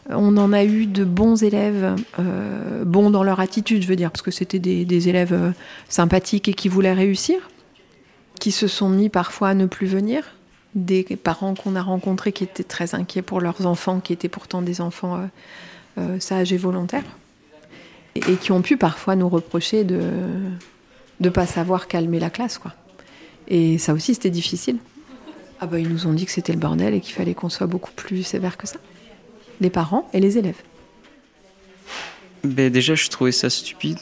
On 0.10 0.38
en 0.38 0.54
a 0.54 0.64
eu 0.64 0.86
de 0.86 1.04
bons 1.04 1.44
élèves, 1.44 1.94
euh, 2.20 2.86
bons 2.86 3.10
dans 3.10 3.24
leur 3.24 3.42
attitude, 3.42 3.82
je 3.82 3.88
veux 3.90 3.98
dire, 3.98 4.12
parce 4.12 4.22
que 4.22 4.32
c'était 4.32 4.60
des, 4.60 4.86
des 4.86 5.10
élèves 5.10 5.34
euh, 5.34 5.52
sympathiques 5.90 6.48
et 6.48 6.54
qui 6.54 6.70
voulaient 6.70 6.94
réussir, 6.94 7.50
qui 8.40 8.52
se 8.52 8.68
sont 8.68 8.90
mis 8.90 9.10
parfois 9.10 9.50
à 9.50 9.54
ne 9.54 9.66
plus 9.66 9.88
venir. 9.88 10.24
Des 10.76 11.04
parents 11.04 11.56
qu'on 11.56 11.76
a 11.76 11.82
rencontrés 11.82 12.32
qui 12.32 12.44
étaient 12.44 12.64
très 12.64 12.96
inquiets 12.96 13.22
pour 13.22 13.42
leurs 13.42 13.66
enfants, 13.66 14.00
qui 14.00 14.14
étaient 14.14 14.30
pourtant 14.30 14.62
des 14.62 14.82
enfants 14.82 15.18
euh, 15.18 15.26
euh, 15.98 16.20
sages 16.20 16.54
et 16.54 16.58
volontaires, 16.58 17.04
et, 18.16 18.36
qui 18.36 18.52
ont 18.52 18.62
pu 18.62 18.78
parfois 18.78 19.16
nous 19.16 19.30
reprocher 19.30 19.84
de 19.84 20.00
ne 21.20 21.30
pas 21.30 21.46
savoir 21.46 21.88
calmer 21.88 22.20
la 22.20 22.30
classe. 22.30 22.58
Quoi. 22.58 22.74
Et 23.48 23.78
ça 23.78 23.94
aussi, 23.94 24.14
c'était 24.14 24.30
difficile. 24.30 24.78
Ah 25.60 25.66
bah, 25.66 25.80
ils 25.80 25.90
nous 25.90 26.08
ont 26.08 26.14
dit 26.14 26.26
que 26.26 26.32
c'était 26.32 26.54
le 26.54 26.60
bordel 26.60 26.94
et 26.94 27.02
qu'il 27.02 27.14
fallait 27.14 27.34
qu'on 27.34 27.50
soit 27.50 27.68
beaucoup 27.68 27.92
plus 27.92 28.24
sévère 28.24 28.56
que 28.56 28.68
ça. 28.68 28.78
Les 29.60 29.70
parents 29.70 30.08
et 30.14 30.20
les 30.20 30.38
élèves. 30.38 30.62
Ben 32.44 32.72
déjà, 32.72 32.96
je 32.96 33.10
trouvais 33.10 33.34
ça 33.34 33.50
stupide 33.50 34.00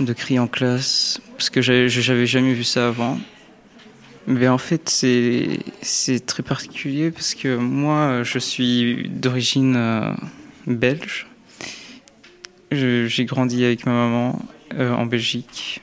de 0.00 0.12
crier 0.12 0.38
en 0.38 0.46
classe 0.46 1.20
parce 1.32 1.50
que 1.50 1.60
j'avais 1.60 2.26
jamais 2.26 2.54
vu 2.54 2.64
ça 2.64 2.88
avant. 2.88 3.18
Mais 4.26 4.48
en 4.48 4.58
fait, 4.58 4.90
c'est 4.90 6.26
très 6.26 6.42
particulier 6.42 7.10
parce 7.10 7.34
que 7.34 7.56
moi, 7.56 8.22
je 8.24 8.38
suis 8.38 9.08
d'origine 9.08 9.74
euh, 9.76 10.12
belge. 10.66 11.26
J'ai 12.70 13.24
grandi 13.24 13.64
avec 13.64 13.86
ma 13.86 13.92
maman 13.92 14.42
euh, 14.74 14.92
en 14.92 15.06
Belgique. 15.06 15.80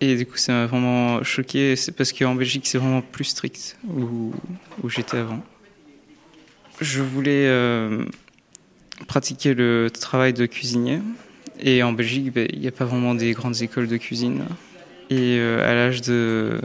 Et 0.00 0.14
du 0.14 0.26
coup, 0.26 0.36
ça 0.36 0.52
m'a 0.52 0.66
vraiment 0.66 1.24
choqué. 1.24 1.74
C'est 1.74 1.90
parce 1.90 2.12
qu'en 2.12 2.36
Belgique, 2.36 2.66
c'est 2.68 2.78
vraiment 2.78 3.02
plus 3.02 3.24
strict 3.24 3.76
où, 3.88 4.32
où 4.84 4.88
j'étais 4.88 5.16
avant. 5.16 5.42
Je 6.80 7.02
voulais 7.02 7.46
euh, 7.48 8.04
pratiquer 9.08 9.54
le 9.54 9.90
travail 9.90 10.32
de 10.32 10.46
cuisinier. 10.46 11.00
Et 11.60 11.82
en 11.82 11.92
Belgique, 11.92 12.32
ben, 12.32 12.48
il 12.52 12.60
n'y 12.60 12.68
a 12.68 12.72
pas 12.72 12.84
vraiment 12.84 13.14
des 13.14 13.32
grandes 13.32 13.62
écoles 13.62 13.88
de 13.88 13.96
cuisine. 13.96 14.44
Et 15.10 15.38
euh, 15.38 15.68
à 15.68 15.74
l'âge 15.74 16.02
de, 16.02 16.60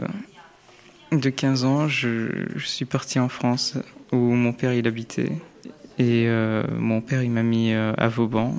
de 1.12 1.30
15 1.30 1.64
ans, 1.64 1.88
je, 1.88 2.28
suis 2.58 2.84
parti 2.84 3.18
en 3.18 3.28
France 3.28 3.76
où 4.12 4.16
mon 4.16 4.52
père 4.52 4.72
il 4.72 4.86
habitait. 4.86 5.32
Et 5.98 6.26
euh, 6.26 6.62
mon 6.78 7.00
père 7.00 7.22
il 7.22 7.30
m'a 7.30 7.42
mis 7.42 7.72
euh, 7.72 7.92
à 7.96 8.08
Vauban, 8.08 8.56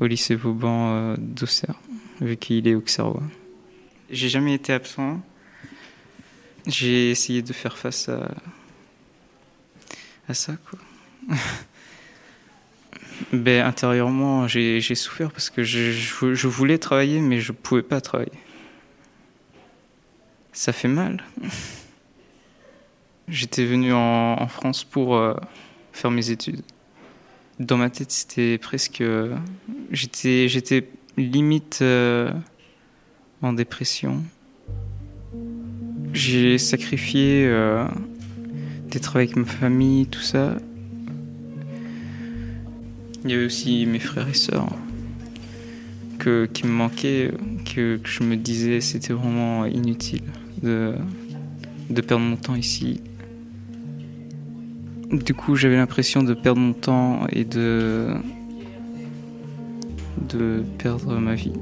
au 0.00 0.06
lycée 0.06 0.34
Vauban 0.34 1.14
d'Auxerre, 1.18 1.78
vu 2.20 2.36
qu'il 2.36 2.66
est 2.66 2.74
auxerrois. 2.74 3.22
J'ai 4.10 4.28
jamais 4.28 4.54
été 4.54 4.72
absent. 4.72 5.20
J'ai 6.66 7.10
essayé 7.10 7.42
de 7.42 7.52
faire 7.52 7.76
face 7.76 8.08
à, 8.08 8.34
à 10.28 10.34
ça, 10.34 10.54
quoi. 10.68 10.78
ben, 13.32 13.64
intérieurement, 13.64 14.46
j'ai 14.48 14.80
souffert 14.94 15.30
parce 15.30 15.50
que 15.50 15.62
je, 15.62 16.46
voulais 16.46 16.78
travailler, 16.78 17.20
mais 17.20 17.40
je 17.40 17.52
pouvais 17.52 17.82
pas 17.82 18.00
travailler. 18.00 18.32
Ça 20.52 20.72
fait 20.72 20.88
mal. 20.88 21.24
J'étais 23.28 23.64
venu 23.64 23.92
en, 23.92 24.46
France 24.48 24.84
pour 24.84 25.16
euh, 25.16 25.34
faire 25.92 26.10
mes 26.10 26.30
études. 26.30 26.62
Dans 27.60 27.76
ma 27.76 27.88
tête, 27.88 28.10
c'était 28.10 28.58
presque. 28.58 29.00
euh, 29.00 29.36
J'étais, 29.90 30.88
limite 31.16 31.78
euh, 31.82 32.32
en 33.42 33.52
dépression. 33.52 34.22
J'ai 36.12 36.58
sacrifié 36.58 37.46
euh, 37.46 37.86
d'être 38.88 39.16
avec 39.16 39.36
ma 39.36 39.44
famille, 39.44 40.06
tout 40.08 40.20
ça. 40.20 40.56
Il 43.24 43.30
y 43.30 43.34
avait 43.34 43.46
aussi 43.46 43.86
mes 43.86 43.98
frères 43.98 44.28
et 44.28 44.34
sœurs 44.34 44.68
que, 46.18 46.46
qui 46.46 46.66
me 46.66 46.72
manquaient, 46.72 47.32
que, 47.64 47.98
je 48.04 48.22
me 48.22 48.36
disais 48.36 48.80
c'était 48.80 49.12
vraiment 49.14 49.64
inutile 49.64 50.22
de, 50.62 50.94
perdre 52.06 52.24
mon 52.24 52.36
temps 52.36 52.54
ici. 52.54 53.00
Du 55.10 55.32
coup, 55.34 55.56
j'avais 55.56 55.76
l'impression 55.76 56.22
de 56.22 56.34
perdre 56.34 56.60
mon 56.60 56.72
temps 56.72 57.26
et 57.30 57.44
de 57.44 58.14
perdre 60.78 61.18
ma 61.18 61.34
vie. 61.34 61.52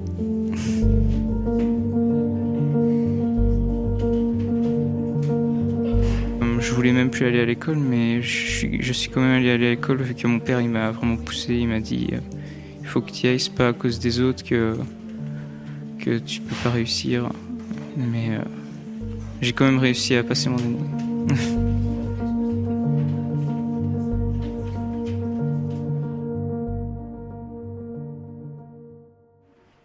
Voulais 6.83 6.93
même 6.93 7.11
plus 7.11 7.27
aller 7.27 7.39
à 7.39 7.45
l'école, 7.45 7.77
mais 7.77 8.23
je 8.23 8.57
suis, 8.57 8.83
je 8.83 8.93
suis 8.93 9.09
quand 9.09 9.21
même 9.21 9.37
allé 9.37 9.53
à 9.53 9.57
l'école 9.57 10.03
vu 10.03 10.17
que 10.17 10.27
mon 10.27 10.41
père 10.41 10.61
il 10.61 10.69
m'a 10.69 10.91
vraiment 10.91 11.17
poussé. 11.17 11.55
Il 11.55 11.69
m'a 11.69 11.79
dit 11.79 12.09
euh, 12.13 12.19
il 12.81 12.87
faut 12.89 13.01
que 13.01 13.13
tu 13.13 13.27
y 13.27 13.29
ailles, 13.29 13.39
c'est 13.39 13.55
pas 13.55 13.69
à 13.69 13.73
cause 13.73 14.01
des 14.01 14.21
autres 14.21 14.43
que, 14.43 14.77
que 16.01 16.19
tu 16.19 16.41
peux 16.41 16.57
pas 16.65 16.71
réussir. 16.71 17.31
Mais 17.97 18.31
euh, 18.31 18.43
j'ai 19.41 19.53
quand 19.53 19.65
même 19.65 19.79
réussi 19.79 20.17
à 20.17 20.25
passer 20.25 20.49
mon 20.49 20.59
année. 20.59 20.77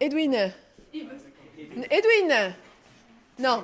Edwin 0.00 0.50
Edwin 1.90 2.54
Non. 3.38 3.62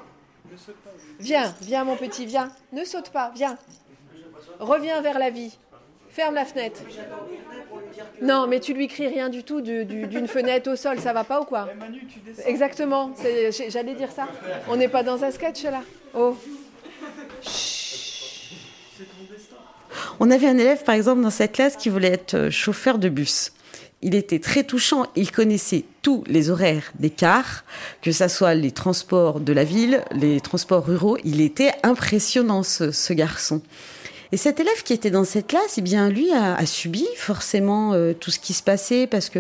Viens, 1.19 1.55
viens 1.63 1.85
mon 1.85 1.97
petit, 1.97 2.27
viens. 2.27 2.51
Ne 2.73 2.85
saute 2.85 3.11
pas, 3.11 3.33
viens. 3.35 3.57
Reviens 4.61 5.01
vers 5.01 5.19
la 5.19 5.31
vie. 5.31 5.57
Ferme 6.11 6.35
la 6.37 6.45
fenêtre. 6.45 6.81
Non, 8.23 8.47
mais 8.47 8.61
tu 8.61 8.73
lui 8.73 8.87
cries 8.87 9.09
rien 9.09 9.29
du 9.29 9.43
tout 9.43 9.61
du- 9.61 9.85
du- 9.85 10.07
d'une 10.07 10.29
fenêtre 10.29 10.71
au 10.71 10.77
sol, 10.77 11.01
ça 11.01 11.13
va 11.13 11.25
pas 11.25 11.41
ou 11.41 11.45
quoi? 11.45 11.69
Exactement, 12.47 13.13
j'allais 13.69 13.95
dire 13.95 14.13
ça. 14.13 14.29
On 14.69 14.77
n'est 14.77 14.89
pas 14.89 15.03
dans 15.03 15.25
un 15.25 15.31
sketch 15.33 15.65
là. 15.65 15.81
Oh. 16.15 16.37
On 20.21 20.31
avait 20.31 20.47
un 20.47 20.57
élève, 20.59 20.85
par 20.85 20.95
exemple, 20.95 21.23
dans 21.23 21.31
cette 21.31 21.53
classe 21.53 21.77
qui 21.77 21.89
voulait 21.89 22.13
être 22.13 22.35
euh, 22.35 22.51
chauffeur 22.51 22.99
de 22.99 23.09
bus. 23.09 23.53
Il 24.05 24.15
était 24.15 24.39
très 24.39 24.65
touchant. 24.65 25.07
Il 25.17 25.33
connaissait 25.33 25.85
tous 26.03 26.25
les 26.27 26.51
horaires 26.51 26.93
des 26.99 27.09
cars, 27.09 27.65
que 28.03 28.13
ça 28.13 28.29
soit 28.29 28.55
les 28.55 28.71
transports 28.71 29.41
de 29.41 29.53
la 29.55 29.65
ville, 29.65 30.05
les 30.13 30.43
transports 30.43 30.85
ruraux. 30.85 31.17
Il 31.25 31.41
était 31.41 31.73
impressionnant, 31.83 32.63
ce, 32.63 33.13
garçon. 33.15 33.63
Et 34.31 34.37
cet 34.37 34.61
élève 34.61 34.83
qui 34.85 34.93
était 34.93 35.11
dans 35.11 35.25
cette 35.25 35.47
classe, 35.47 35.79
eh 35.79 35.81
bien, 35.81 36.11
lui 36.11 36.31
a, 36.33 36.65
subi 36.67 37.07
forcément 37.17 37.95
euh, 37.95 38.13
tout 38.13 38.31
ce 38.31 38.39
qui 38.39 38.53
se 38.53 38.63
passait 38.63 39.07
parce 39.07 39.31
que 39.31 39.39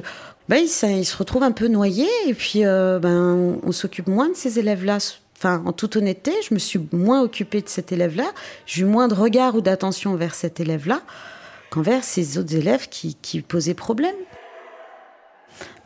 ben, 0.48 0.57
il, 0.57 0.68
se 0.68 1.16
retrouve 1.16 1.42
un 1.42 1.53
peu 1.53 1.68
noyé 1.68 2.09
et 2.27 2.33
puis 2.33 2.64
euh, 2.64 2.98
ben, 2.98 3.61
on, 3.62 3.68
on 3.68 3.72
s'occupe 3.72 4.07
moins 4.07 4.31
de 4.31 4.35
ces 4.35 4.59
élèves-là. 4.59 4.96
Enfin, 5.37 5.62
en 5.66 5.72
toute 5.72 5.96
honnêteté, 5.96 6.33
je 6.48 6.55
me 6.55 6.59
suis 6.59 6.81
moins 6.90 7.20
occupée 7.20 7.61
de 7.61 7.68
cet 7.68 7.92
élève-là. 7.92 8.33
J'ai 8.64 8.83
eu 8.83 8.87
moins 8.87 9.09
de 9.09 9.14
regard 9.14 9.57
ou 9.57 9.61
d'attention 9.61 10.14
vers 10.14 10.35
cet 10.35 10.59
élève-là 10.59 11.03
qu'envers 11.68 12.03
ces 12.03 12.38
autres 12.38 12.55
élèves 12.55 12.88
qui, 12.88 13.14
qui 13.20 13.42
posaient 13.42 13.74
problème. 13.74 14.14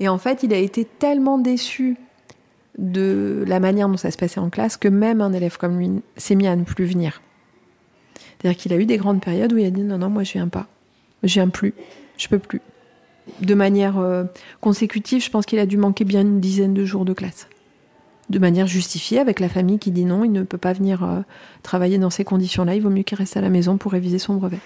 Et 0.00 0.08
en 0.08 0.18
fait, 0.18 0.42
il 0.42 0.52
a 0.52 0.58
été 0.58 0.84
tellement 0.84 1.38
déçu 1.38 1.96
de 2.78 3.44
la 3.46 3.60
manière 3.60 3.88
dont 3.88 3.96
ça 3.96 4.10
se 4.10 4.16
passait 4.16 4.40
en 4.40 4.50
classe 4.50 4.76
que 4.76 4.88
même 4.88 5.20
un 5.20 5.32
élève 5.32 5.58
comme 5.58 5.78
lui 5.78 5.90
s'est 6.16 6.36
mis 6.36 6.46
à 6.46 6.56
ne 6.56 6.62
plus 6.62 6.84
venir. 6.84 7.20
C'est-à-dire 8.38 8.58
qu'il 8.58 8.72
a 8.72 8.76
eu 8.76 8.86
des 8.86 8.96
grandes 8.96 9.20
périodes 9.20 9.52
où 9.52 9.58
il 9.58 9.66
a 9.66 9.70
dit 9.70 9.82
non, 9.82 9.98
non, 9.98 10.08
moi 10.08 10.22
je 10.22 10.32
viens 10.32 10.48
pas. 10.48 10.66
Je 11.24 11.34
viens 11.34 11.48
plus. 11.48 11.74
Je 12.16 12.28
peux 12.28 12.38
plus. 12.38 12.60
De 13.40 13.54
manière 13.54 13.98
euh, 13.98 14.24
consécutive, 14.60 15.22
je 15.22 15.30
pense 15.30 15.44
qu'il 15.44 15.58
a 15.58 15.66
dû 15.66 15.76
manquer 15.76 16.04
bien 16.04 16.22
une 16.22 16.40
dizaine 16.40 16.72
de 16.72 16.84
jours 16.84 17.04
de 17.04 17.12
classe. 17.12 17.48
De 18.30 18.38
manière 18.38 18.66
justifiée, 18.66 19.18
avec 19.18 19.40
la 19.40 19.48
famille 19.48 19.78
qui 19.78 19.90
dit 19.90 20.04
non, 20.04 20.24
il 20.24 20.32
ne 20.32 20.42
peut 20.42 20.58
pas 20.58 20.72
venir 20.72 21.02
euh, 21.02 21.20
travailler 21.62 21.98
dans 21.98 22.10
ces 22.10 22.24
conditions-là, 22.24 22.74
il 22.74 22.82
vaut 22.82 22.90
mieux 22.90 23.02
qu'il 23.02 23.18
reste 23.18 23.36
à 23.36 23.40
la 23.40 23.50
maison 23.50 23.76
pour 23.76 23.92
réviser 23.92 24.18
son 24.18 24.34
brevet. 24.34 24.58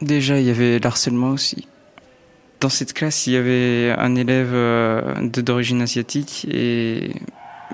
Déjà, 0.00 0.38
il 0.38 0.46
y 0.46 0.50
avait 0.50 0.78
l'harcèlement 0.78 1.30
aussi. 1.30 1.68
Dans 2.60 2.68
cette 2.68 2.92
classe, 2.92 3.26
il 3.26 3.34
y 3.34 3.36
avait 3.36 3.94
un 3.98 4.14
élève 4.14 4.50
euh, 4.52 5.28
d'origine 5.28 5.82
asiatique 5.82 6.46
et 6.50 7.10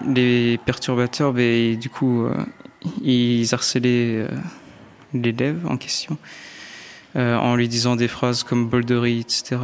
les 0.07 0.59
perturbateurs, 0.59 1.33
ben, 1.33 1.77
du 1.77 1.89
coup, 1.89 2.25
euh, 2.25 2.35
ils 3.03 3.55
harcelaient 3.55 4.27
l'élève 5.15 5.67
en 5.67 5.77
question 5.77 6.17
en 7.15 7.57
lui 7.57 7.69
disant 7.69 7.95
des 7.95 8.09
phrases 8.09 8.43
comme 8.43 8.69
bolderie, 8.69 9.21
etc. 9.21 9.59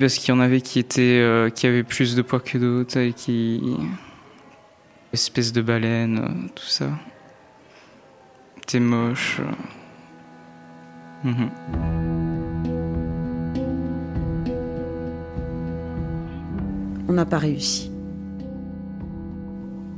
Parce 0.00 0.16
qu'il 0.16 0.34
y 0.34 0.36
en 0.36 0.40
avait 0.40 0.60
qui 0.60 0.80
étaient, 0.80 1.52
qui 1.54 1.68
avaient 1.68 1.84
plus 1.84 2.16
de 2.16 2.22
poids 2.22 2.40
que 2.40 2.58
d'autres 2.58 2.98
et 2.98 3.12
qui 3.12 3.62
espèce 5.12 5.52
de 5.52 5.62
baleine, 5.62 6.50
tout 6.54 6.66
ça. 6.66 6.90
T'es 8.66 8.80
moche. 8.80 9.40
On 17.08 17.12
n'a 17.12 17.24
pas 17.24 17.38
réussi. 17.38 17.90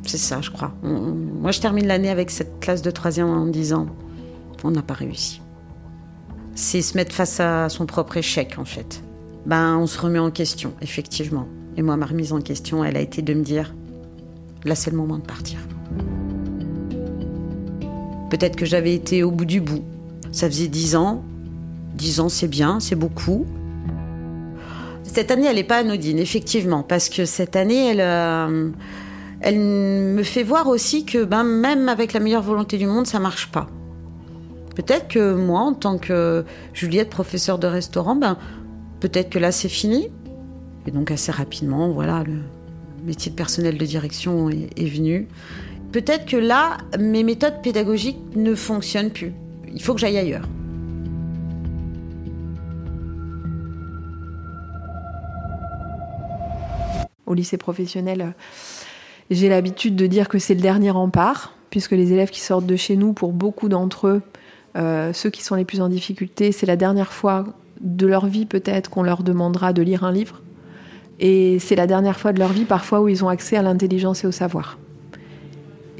C'est 0.05 0.19
ça, 0.19 0.41
je 0.41 0.51
crois. 0.51 0.73
moi, 0.83 1.51
je 1.51 1.61
termine 1.61 1.87
l'année 1.87 2.11
avec 2.11 2.31
cette 2.31 2.61
classe 2.61 2.81
de 2.83 2.91
troisième 2.91 3.29
en 3.29 3.47
disant 3.47 3.87
on 4.65 4.71
n'a 4.71 4.83
pas 4.83 4.95
réussi. 4.95 5.41
C'est 6.55 6.83
se 6.83 6.97
mettre 6.97 7.15
face 7.15 7.41
à 7.41 7.69
son 7.69 7.87
propre 7.87 8.17
échec, 8.17 8.57
en 8.59 8.65
fait. 8.65 9.03
Ben, 9.47 9.77
on 9.77 9.87
se 9.87 10.01
remet 10.01 10.19
en 10.19 10.31
question, 10.31 10.73
effectivement. 10.81 11.47
Et 11.77 11.83
moi, 11.83 11.97
ma 11.97 12.07
remise 12.07 12.33
en 12.33 12.41
question, 12.41 12.85
elle 12.85 12.97
a 12.97 13.01
été 13.01 13.23
de 13.23 13.35
me 13.35 13.43
dire 13.43 13.75
là, 14.65 14.75
c'est 14.75 14.91
le 14.91 14.97
moment 14.97 15.19
de 15.19 15.23
partir. 15.23 15.59
Peut-être 18.31 18.57
que 18.57 18.67
j'avais 18.67 18.95
été 18.95 19.23
au 19.23 19.31
bout 19.31 19.45
du 19.45 19.61
bout. 19.61 19.85
Ça 20.33 20.49
faisait 20.49 20.69
dix 20.69 20.97
ans. 20.97 21.23
Dix 21.95 22.21
ans, 22.21 22.29
c'est 22.29 22.49
bien, 22.49 22.81
c'est 22.81 22.95
beaucoup. 22.95 23.47
Cette 25.03 25.31
année, 25.31 25.47
elle 25.47 25.57
n'est 25.57 25.65
pas 25.65 25.79
anodine, 25.79 26.19
effectivement, 26.19 26.83
parce 26.83 27.09
que 27.09 27.25
cette 27.25 27.57
année, 27.57 27.89
elle, 27.89 28.01
euh, 28.01 28.71
elle 29.41 29.59
me 29.59 30.23
fait 30.23 30.43
voir 30.43 30.69
aussi 30.69 31.05
que 31.05 31.25
ben, 31.25 31.45
même 31.45 31.89
avec 31.89 32.13
la 32.13 32.21
meilleure 32.21 32.43
volonté 32.43 32.77
du 32.77 32.87
monde, 32.87 33.07
ça 33.07 33.19
marche 33.19 33.51
pas. 33.51 33.69
Peut-être 34.77 35.09
que 35.09 35.35
moi, 35.35 35.61
en 35.61 35.73
tant 35.73 35.99
que 35.99 36.45
Juliette, 36.73 37.11
professeure 37.11 37.59
de 37.59 37.67
restaurant, 37.67 38.15
ben, 38.15 38.37
peut-être 39.01 39.31
que 39.31 39.39
là, 39.39 39.51
c'est 39.51 39.69
fini. 39.69 40.09
Et 40.87 40.91
donc, 40.91 41.11
assez 41.11 41.33
rapidement, 41.33 41.89
voilà, 41.91 42.23
le 42.25 42.39
métier 43.05 43.31
de 43.31 43.37
personnel 43.37 43.77
de 43.77 43.87
direction 43.87 44.51
est, 44.51 44.69
est 44.77 44.89
venu. 44.89 45.27
Peut-être 45.91 46.27
que 46.27 46.37
là, 46.37 46.77
mes 46.99 47.25
méthodes 47.25 47.63
pédagogiques 47.63 48.21
ne 48.37 48.55
fonctionnent 48.55 49.11
plus. 49.11 49.33
Il 49.73 49.83
faut 49.83 49.95
que 49.95 50.01
j'aille 50.01 50.19
ailleurs. 50.19 50.49
Au 57.27 57.35
lycée 57.35 57.59
professionnel, 57.59 58.35
j'ai 59.31 59.49
l'habitude 59.49 59.97
de 59.97 60.07
dire 60.07 60.29
que 60.29 60.39
c'est 60.39 60.55
le 60.55 60.61
dernier 60.61 60.91
rempart, 60.91 61.55
puisque 61.71 61.93
les 61.93 62.13
élèves 62.13 62.31
qui 62.31 62.41
sortent 62.41 62.67
de 62.67 62.77
chez 62.77 62.97
nous, 62.97 63.13
pour 63.13 63.33
beaucoup 63.33 63.69
d'entre 63.69 64.09
eux, 64.09 64.23
euh, 64.77 65.13
ceux 65.13 65.31
qui 65.31 65.43
sont 65.43 65.55
les 65.55 65.65
plus 65.65 65.81
en 65.81 65.89
difficulté, 65.89 66.53
c'est 66.53 66.67
la 66.67 66.77
dernière 66.77 67.13
fois 67.13 67.45
de 67.81 68.07
leur 68.07 68.27
vie 68.27 68.47
peut-être 68.47 68.91
qu'on 68.91 69.03
leur 69.03 69.23
demandera 69.23 69.73
de 69.73 69.83
lire 69.83 70.05
un 70.05 70.13
livre. 70.13 70.43
Et 71.21 71.59
c'est 71.59 71.77
la 71.77 71.87
dernière 71.87 72.19
fois 72.19 72.33
de 72.33 72.39
leur 72.39 72.53
vie 72.53 72.65
parfois 72.65 73.01
où 73.01 73.09
ils 73.09 73.25
ont 73.25 73.29
accès 73.29 73.57
à 73.57 73.63
l'intelligence 73.63 74.25
et 74.25 74.27
au 74.27 74.33
savoir. 74.33 74.79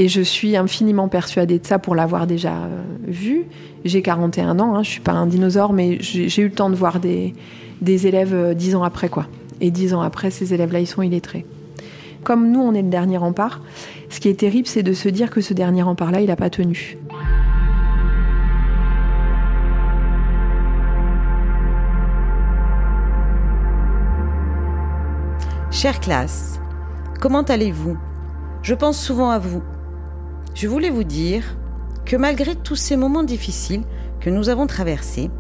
Et 0.01 0.07
je 0.07 0.21
suis 0.21 0.57
infiniment 0.57 1.09
persuadée 1.09 1.59
de 1.59 1.67
ça 1.67 1.81
pour 1.81 1.97
l'avoir 1.97 2.29
déjà 2.29 2.53
euh, 2.53 2.83
vu. 3.05 3.47
J'ai 3.85 4.01
41 4.01 4.61
ans, 4.61 4.77
hein, 4.77 4.83
je 4.85 4.91
suis 4.91 5.01
pas 5.01 5.13
un 5.13 5.27
dinosaure, 5.27 5.73
mais 5.73 5.99
j'ai 6.01 6.41
eu 6.41 6.47
le 6.47 6.53
temps 6.53 6.71
de 6.71 6.77
voir 6.77 7.01
des, 7.01 7.35
élèves 7.83 8.33
euh, 8.33 8.55
dix 8.55 8.77
ans 8.77 8.85
après, 8.85 9.09
quoi. 9.09 9.27
Et 9.61 9.73
dix 9.73 9.95
ans 9.95 10.01
après, 10.01 10.31
ces 10.31 10.55
élèves-là, 10.55 10.79
ils 10.79 10.87
sont 10.87 11.03
illettrés. 11.03 11.45
Comme 12.23 12.53
nous, 12.53 12.61
on 12.61 12.75
est 12.75 12.83
le 12.83 12.91
dernier 12.91 13.17
rempart, 13.17 13.61
ce 14.09 14.21
qui 14.21 14.29
est 14.29 14.39
terrible, 14.39 14.69
c'est 14.69 14.85
de 14.85 14.93
se 14.93 15.09
dire 15.09 15.31
que 15.31 15.41
ce 15.41 15.53
dernier 15.53 15.83
rempart-là, 15.83 16.21
il 16.21 16.29
n'a 16.29 16.37
pas 16.37 16.51
tenu. 16.51 16.97
Chère 25.73 25.99
classe, 25.99 26.61
comment 27.21 27.43
allez-vous? 27.43 27.97
Je 28.63 28.75
pense 28.75 29.01
souvent 29.01 29.31
à 29.31 29.39
vous 29.39 29.63
je 30.55 30.69
voulais 30.69 30.91
vous 30.91 31.05
dire 31.05 31.45
que 32.05 32.17
malgré 32.17 32.55
tous 32.55 32.77
ces 32.77 32.97
moments 32.97 33.23
difficiles 33.23 33.83
que 34.21 34.31
nous 34.31 34.49
avons 34.49 34.67
traversés, 34.67 35.31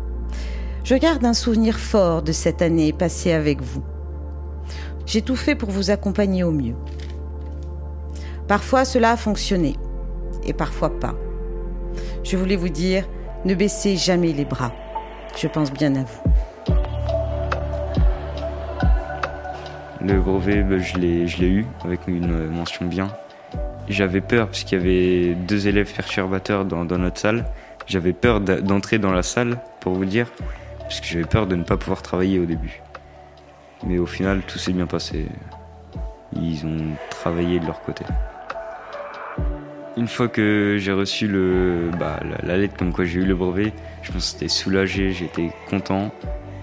je 0.84 0.94
garde 0.94 1.24
un 1.24 1.34
souvenir 1.34 1.78
fort 1.78 2.22
de 2.22 2.32
cette 2.32 2.62
année 2.62 2.92
passée 2.92 3.32
avec 3.32 3.60
vous. 3.60 3.82
J'ai 5.06 5.22
tout 5.22 5.36
fait 5.36 5.54
pour 5.54 5.70
vous 5.70 5.90
accompagner 5.90 6.44
au 6.44 6.52
mieux. 6.52 6.76
Parfois 8.46 8.84
cela 8.84 9.12
a 9.12 9.16
fonctionné 9.16 9.76
et 10.44 10.52
parfois 10.52 10.98
pas. 10.98 11.14
Je 12.24 12.36
voulais 12.36 12.56
vous 12.56 12.68
dire, 12.68 13.08
ne 13.44 13.54
baissez 13.54 13.96
jamais 13.96 14.32
les 14.32 14.44
bras. 14.44 14.72
Je 15.36 15.46
pense 15.48 15.72
bien 15.72 15.94
à 15.96 16.04
vous. 16.04 16.74
Le 20.00 20.20
brevet, 20.20 20.62
ben, 20.62 20.78
je 20.78 20.96
l'ai 20.96 21.48
eu 21.48 21.66
avec 21.84 22.06
une 22.06 22.48
mention 22.48 22.86
bien. 22.86 23.08
J'avais 23.88 24.20
peur 24.20 24.46
parce 24.46 24.64
qu'il 24.64 24.78
y 24.78 24.80
avait 24.80 25.34
deux 25.34 25.66
élèves 25.66 25.92
perturbateurs 25.92 26.64
dans, 26.64 26.84
notre 26.84 27.18
salle. 27.18 27.46
J'avais 27.86 28.12
peur 28.12 28.40
d'entrer 28.40 28.98
dans 28.98 29.12
la 29.12 29.22
salle, 29.22 29.58
pour 29.80 29.94
vous 29.94 30.04
dire, 30.04 30.26
parce 30.80 31.00
que 31.00 31.06
j'avais 31.06 31.24
peur 31.24 31.46
de 31.46 31.56
ne 31.56 31.62
pas 31.62 31.78
pouvoir 31.78 32.02
travailler 32.02 32.38
au 32.38 32.44
début. 32.44 32.82
Mais 33.86 33.98
au 33.98 34.06
final, 34.06 34.42
tout 34.46 34.58
s'est 34.58 34.72
bien 34.72 34.86
passé. 34.86 35.26
Ils 36.34 36.66
ont 36.66 36.96
travaillé 37.10 37.60
de 37.60 37.66
leur 37.66 37.80
côté. 37.82 38.04
Une 39.96 40.06
fois 40.06 40.28
que 40.28 40.76
j'ai 40.78 40.92
reçu 40.92 41.28
bah, 41.98 42.20
la, 42.44 42.56
lettre 42.56 42.76
comme 42.76 42.92
quoi 42.92 43.04
j'ai 43.04 43.20
eu 43.20 43.24
le 43.24 43.34
brevet, 43.34 43.72
je 44.02 44.12
me 44.12 44.18
sentais 44.20 44.48
soulagé, 44.48 45.12
j'étais 45.12 45.50
content. 45.70 46.12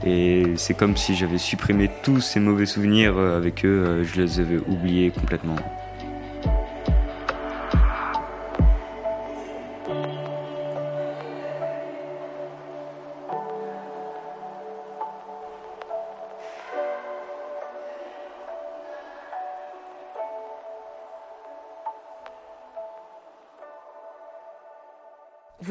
Et 0.05 0.43
c'est 0.57 0.75
comme 0.75 0.95
si 0.95 1.15
j'avais 1.15 1.39
supprimé 1.39 1.89
tous 2.03 2.21
ces 2.21 2.39
mauvais 2.39 2.65
souvenirs 2.65 3.17
euh, 3.17 3.37
avec 3.37 3.65
eux, 3.65 3.83
euh, 3.85 4.03
je 4.03 4.21
les 4.21 4.39
avais 4.39 4.57
oubliés 4.67 5.09
complètement. 5.09 5.55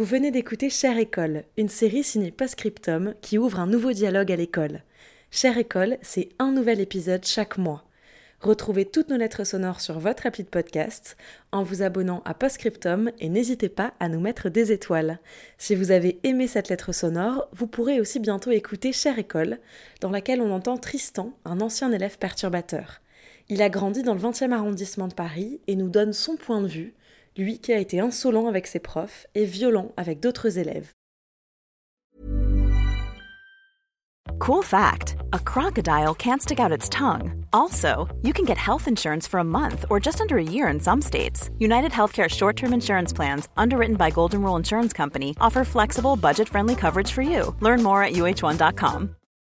Vous 0.04 0.10
venez 0.10 0.30
d'écouter 0.30 0.68
Chère 0.68 0.98
École, 0.98 1.44
une 1.56 1.70
série 1.70 2.04
signée 2.04 2.30
Postscriptum 2.30 3.14
qui 3.22 3.38
ouvre 3.38 3.58
un 3.58 3.66
nouveau 3.66 3.92
dialogue 3.92 4.30
à 4.30 4.36
l'école. 4.36 4.82
Chère 5.30 5.56
École, 5.56 5.96
c'est 6.02 6.28
un 6.38 6.52
nouvel 6.52 6.78
épisode 6.80 7.24
chaque 7.24 7.56
mois. 7.56 7.84
Retrouvez 8.42 8.84
toutes 8.84 9.08
nos 9.08 9.16
lettres 9.16 9.44
sonores 9.44 9.80
sur 9.80 9.98
votre 9.98 10.26
appli 10.26 10.44
de 10.44 10.50
podcast 10.50 11.16
en 11.52 11.62
vous 11.62 11.80
abonnant 11.80 12.20
à 12.26 12.34
Postscriptum 12.34 13.12
et 13.18 13.30
n'hésitez 13.30 13.70
pas 13.70 13.94
à 13.98 14.10
nous 14.10 14.20
mettre 14.20 14.50
des 14.50 14.72
étoiles. 14.72 15.20
Si 15.56 15.74
vous 15.74 15.90
avez 15.90 16.20
aimé 16.22 16.48
cette 16.48 16.68
lettre 16.68 16.92
sonore, 16.92 17.48
vous 17.54 17.66
pourrez 17.66 17.98
aussi 17.98 18.20
bientôt 18.20 18.50
écouter 18.50 18.92
Chère 18.92 19.18
École, 19.18 19.58
dans 20.02 20.10
laquelle 20.10 20.42
on 20.42 20.52
entend 20.52 20.76
Tristan, 20.76 21.32
un 21.46 21.62
ancien 21.62 21.90
élève 21.92 22.18
perturbateur. 22.18 23.00
Il 23.48 23.62
a 23.62 23.70
grandi 23.70 24.02
dans 24.02 24.14
le 24.14 24.20
20e 24.20 24.52
arrondissement 24.52 25.08
de 25.08 25.14
Paris 25.14 25.62
et 25.66 25.76
nous 25.76 25.88
donne 25.88 26.12
son 26.12 26.36
point 26.36 26.60
de 26.60 26.68
vue 26.68 26.92
lui 27.36 27.58
qui 27.58 27.72
a 27.72 27.78
été 27.78 28.00
insolent 28.00 28.48
avec 28.48 28.66
ses 28.66 28.80
profs 28.80 29.26
et 29.34 29.44
violent 29.44 29.92
avec 29.96 30.20
d'autres 30.20 30.58
élèves. 30.58 30.92
Cool 34.38 34.62
fact 34.62 35.16
a 35.32 35.38
crocodile 35.38 36.14
can't 36.14 36.42
stick 36.42 36.60
out 36.60 36.70
its 36.72 36.88
tongue. 36.88 37.46
Also, 37.52 38.08
you 38.22 38.32
can 38.32 38.44
get 38.44 38.58
health 38.58 38.86
insurance 38.88 39.26
for 39.26 39.38
a 39.38 39.44
month 39.44 39.84
or 39.88 40.00
just 40.00 40.20
under 40.20 40.36
a 40.38 40.42
year 40.42 40.68
in 40.68 40.80
some 40.80 41.00
states. 41.00 41.50
United 41.58 41.92
Healthcare 41.92 42.28
short 42.28 42.56
term 42.56 42.72
insurance 42.72 43.12
plans, 43.12 43.48
underwritten 43.56 43.96
by 43.96 44.10
Golden 44.10 44.42
Rule 44.42 44.56
Insurance 44.56 44.92
Company, 44.92 45.34
offer 45.40 45.64
flexible, 45.64 46.16
budget 46.16 46.48
friendly 46.48 46.74
coverage 46.74 47.10
for 47.10 47.22
you. 47.22 47.54
Learn 47.60 47.82
more 47.82 48.02
at 48.02 48.12
uh1.com. 48.12 49.16